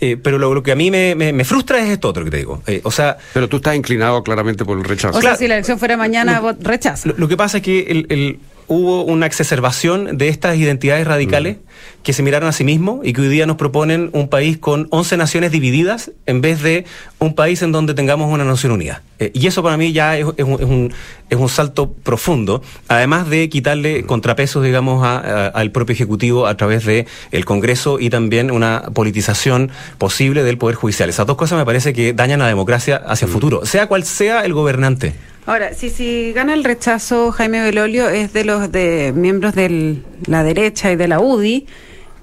eh, 0.00 0.16
pero 0.16 0.38
lo, 0.38 0.62
que 0.62 0.72
a 0.72 0.76
mí 0.76 0.90
me, 0.90 1.14
me, 1.14 1.44
frustra 1.44 1.80
es 1.80 1.88
esto 1.90 2.08
otro 2.08 2.24
que 2.24 2.30
te 2.30 2.36
digo. 2.36 2.62
Eh, 2.66 2.80
o 2.84 2.90
sea, 2.90 3.16
pero 3.34 3.48
tú 3.48 3.56
estás 3.56 3.74
inclinado 3.74 4.22
claramente 4.22 4.64
por 4.64 4.78
el 4.78 4.84
rechazo. 4.84 5.18
O 5.18 5.20
sea, 5.20 5.36
si 5.36 5.48
la 5.48 5.54
elección 5.54 5.78
fuera 5.78 5.96
mañana, 5.96 6.40
rechazo. 6.60 7.12
Lo, 7.16 7.28
que 7.28 7.36
pasa 7.36 7.58
es 7.58 7.62
que 7.64 7.80
el, 7.80 8.06
el, 8.08 8.38
hubo 8.68 9.02
una 9.02 9.26
exacerbación 9.26 10.18
de 10.18 10.28
estas 10.28 10.56
identidades 10.56 11.06
radicales 11.06 11.56
mm. 11.56 12.02
que 12.02 12.12
se 12.12 12.22
miraron 12.22 12.48
a 12.48 12.52
sí 12.52 12.64
mismos 12.64 13.00
y 13.02 13.12
que 13.12 13.22
hoy 13.22 13.28
día 13.28 13.46
nos 13.46 13.56
proponen 13.56 14.10
un 14.12 14.28
país 14.28 14.58
con 14.58 14.86
11 14.90 15.16
naciones 15.16 15.50
divididas 15.50 16.12
en 16.26 16.40
vez 16.40 16.62
de 16.62 16.84
un 17.18 17.34
país 17.34 17.62
en 17.62 17.72
donde 17.72 17.94
tengamos 17.94 18.32
una 18.32 18.44
nación 18.44 18.72
unida. 18.72 19.02
Eh, 19.18 19.30
y 19.34 19.46
eso 19.46 19.62
para 19.62 19.76
mí 19.76 19.92
ya 19.92 20.16
es, 20.16 20.24
un, 20.24 20.92
es, 21.28 21.38
un, 21.38 21.48
salto 21.48 21.92
profundo, 21.92 22.62
además 22.86 23.28
de 23.28 23.48
quitarle 23.48 24.04
contrapesos, 24.04 24.62
digamos, 24.62 25.04
al 25.04 25.72
propio 25.72 25.94
Ejecutivo 25.94 26.46
a 26.46 26.56
través 26.56 26.84
de 26.84 27.06
el 27.32 27.44
Congreso 27.44 27.98
y 27.98 28.10
también 28.10 28.50
una 28.50 28.90
politización 28.94 29.70
posible 29.96 30.44
del 30.44 30.58
Poder 30.58 30.76
Judicial. 30.76 31.08
Esas 31.08 31.26
dos 31.26 31.36
cosas 31.36 31.58
me 31.58 31.64
parece 31.64 31.92
que 31.92 32.12
dañan 32.12 32.38
la 32.40 32.46
democracia 32.46 32.96
hacia 32.96 33.24
el 33.24 33.30
mm. 33.30 33.34
futuro, 33.34 33.66
sea 33.66 33.86
cual 33.86 34.04
sea 34.04 34.44
el 34.44 34.52
gobernante. 34.52 35.14
Ahora, 35.48 35.72
si, 35.72 35.88
si 35.88 36.34
gana 36.34 36.52
el 36.52 36.62
rechazo 36.62 37.32
Jaime 37.32 37.62
Belolio 37.62 38.10
es 38.10 38.34
de 38.34 38.44
los 38.44 38.70
de 38.70 39.14
miembros 39.16 39.54
de 39.54 39.96
la 40.26 40.42
derecha 40.42 40.92
y 40.92 40.96
de 40.96 41.08
la 41.08 41.20
UDI 41.20 41.66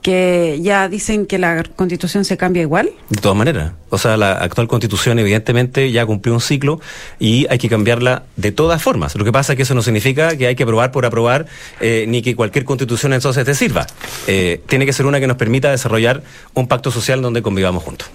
que 0.06 0.60
ya 0.62 0.88
dicen 0.88 1.26
que 1.26 1.40
la 1.40 1.64
constitución 1.64 2.26
se 2.26 2.38
cambia 2.38 2.62
igual. 2.62 2.92
De 3.10 3.20
todas 3.20 3.36
maneras. 3.36 3.72
O 3.90 3.98
sea, 3.98 4.18
la 4.18 4.34
actual 4.34 4.68
constitución 4.68 5.18
evidentemente 5.18 5.92
ya 5.92 6.06
cumplió 6.06 6.36
un 6.36 6.42
ciclo 6.42 6.80
y 7.18 7.48
hay 7.50 7.58
que 7.58 7.70
cambiarla 7.70 8.22
de 8.36 8.52
todas 8.52 8.84
formas. 8.84 9.16
Lo 9.16 9.26
que 9.26 9.32
pasa 9.32 9.54
es 9.54 9.58
que 9.58 9.64
eso 9.64 9.74
no 9.74 9.82
significa 9.82 10.38
que 10.38 10.46
hay 10.46 10.56
que 10.56 10.62
aprobar 10.62 10.92
por 10.92 11.08
aprobar 11.08 11.48
eh, 11.80 12.06
ni 12.08 12.22
que 12.22 12.36
cualquier 12.36 12.66
constitución 12.66 13.14
entonces 13.14 13.46
te 13.46 13.56
sirva. 13.56 13.88
Eh, 14.28 14.62
tiene 14.68 14.86
que 14.86 14.94
ser 14.94 15.08
una 15.08 15.20
que 15.20 15.26
nos 15.26 15.38
permita 15.38 15.72
desarrollar 15.72 16.22
un 16.54 16.68
pacto 16.68 16.92
social 16.92 17.24
donde 17.24 17.42
convivamos 17.42 17.82
juntos. 17.82 18.08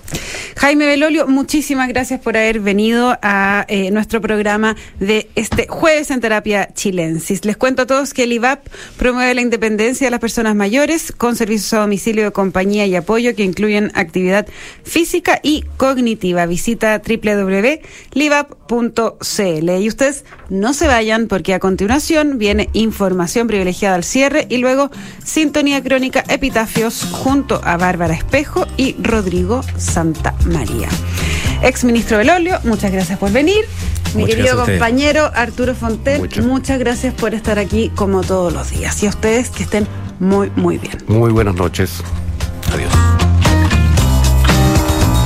Jaime 0.59 0.87
Belolio, 0.87 1.27
muchísimas 1.27 1.89
gracias 1.89 2.21
por 2.21 2.37
haber 2.37 2.61
venido 2.61 3.19
a 3.23 3.65
eh, 3.67 3.91
nuestro 3.91 4.21
programa 4.21 4.77
de 5.01 5.29
este 5.35 5.67
jueves 5.67 6.13
en 6.13 6.21
terapia 6.21 6.69
chilensis. 6.73 7.45
Les 7.45 7.57
cuento 7.57 7.83
a 7.83 7.87
todos 7.87 8.15
que 8.15 8.25
el 8.25 8.33
IVAP 8.35 8.69
promueve 8.97 9.35
la 9.35 9.41
independencia 9.41 10.07
de 10.07 10.11
las 10.13 10.21
personas 10.21 10.55
mayores 10.55 11.13
con 11.17 11.35
servicios 11.35 11.80
domicilio 11.81 12.25
de 12.25 12.33
compañía 12.33 12.87
y 12.87 12.97
apoyo 12.97 13.35
que 13.35 13.45
incluyen 13.45 13.91
actividad 13.95 14.47
física 14.83 15.41
y 15.43 15.65
cognitiva. 15.77 16.47
Visita 16.47 17.01
www.livap.cl. 17.01 17.81
Y 19.81 19.89
ustedes 19.89 20.25
no 20.49 20.73
se 20.75 20.87
vayan 20.87 21.27
porque 21.29 21.55
a 21.55 21.59
continuación 21.59 22.39
viene 22.39 22.69
información 22.73 23.47
privilegiada 23.47 23.97
al 23.97 24.05
cierre 24.05 24.47
y 24.49 24.59
luego 24.59 24.91
sintonía 25.25 25.83
crónica 25.83 26.25
epitafios 26.29 27.05
junto 27.13 27.61
a 27.65 27.77
Bárbara 27.77 28.15
Espejo 28.15 28.67
y 28.77 28.95
Rodrigo 29.03 29.63
Santa 29.77 30.35
María. 30.47 30.89
Ex 31.63 31.85
ministro 31.85 32.19
del 32.19 32.31
Olio, 32.31 32.59
muchas 32.65 32.91
gracias 32.91 33.19
por 33.19 33.31
venir. 33.33 33.65
Mi 34.15 34.25
querido 34.25 34.65
compañero 34.65 35.31
Arturo 35.35 35.75
Fontel, 35.75 36.29
muchas 36.43 36.79
gracias 36.79 37.15
por 37.15 37.35
estar 37.35 37.59
aquí 37.59 37.91
como 37.95 38.23
todos 38.23 38.53
los 38.53 38.71
días. 38.71 39.03
Y 39.03 39.07
a 39.07 39.11
ustedes 39.11 39.51
que 39.51 39.63
estén 39.63 39.87
muy, 40.19 40.51
muy 40.57 40.79
bien. 40.79 40.99
Muy 41.07 41.31
buenas 41.31 41.55
noches. 41.55 42.03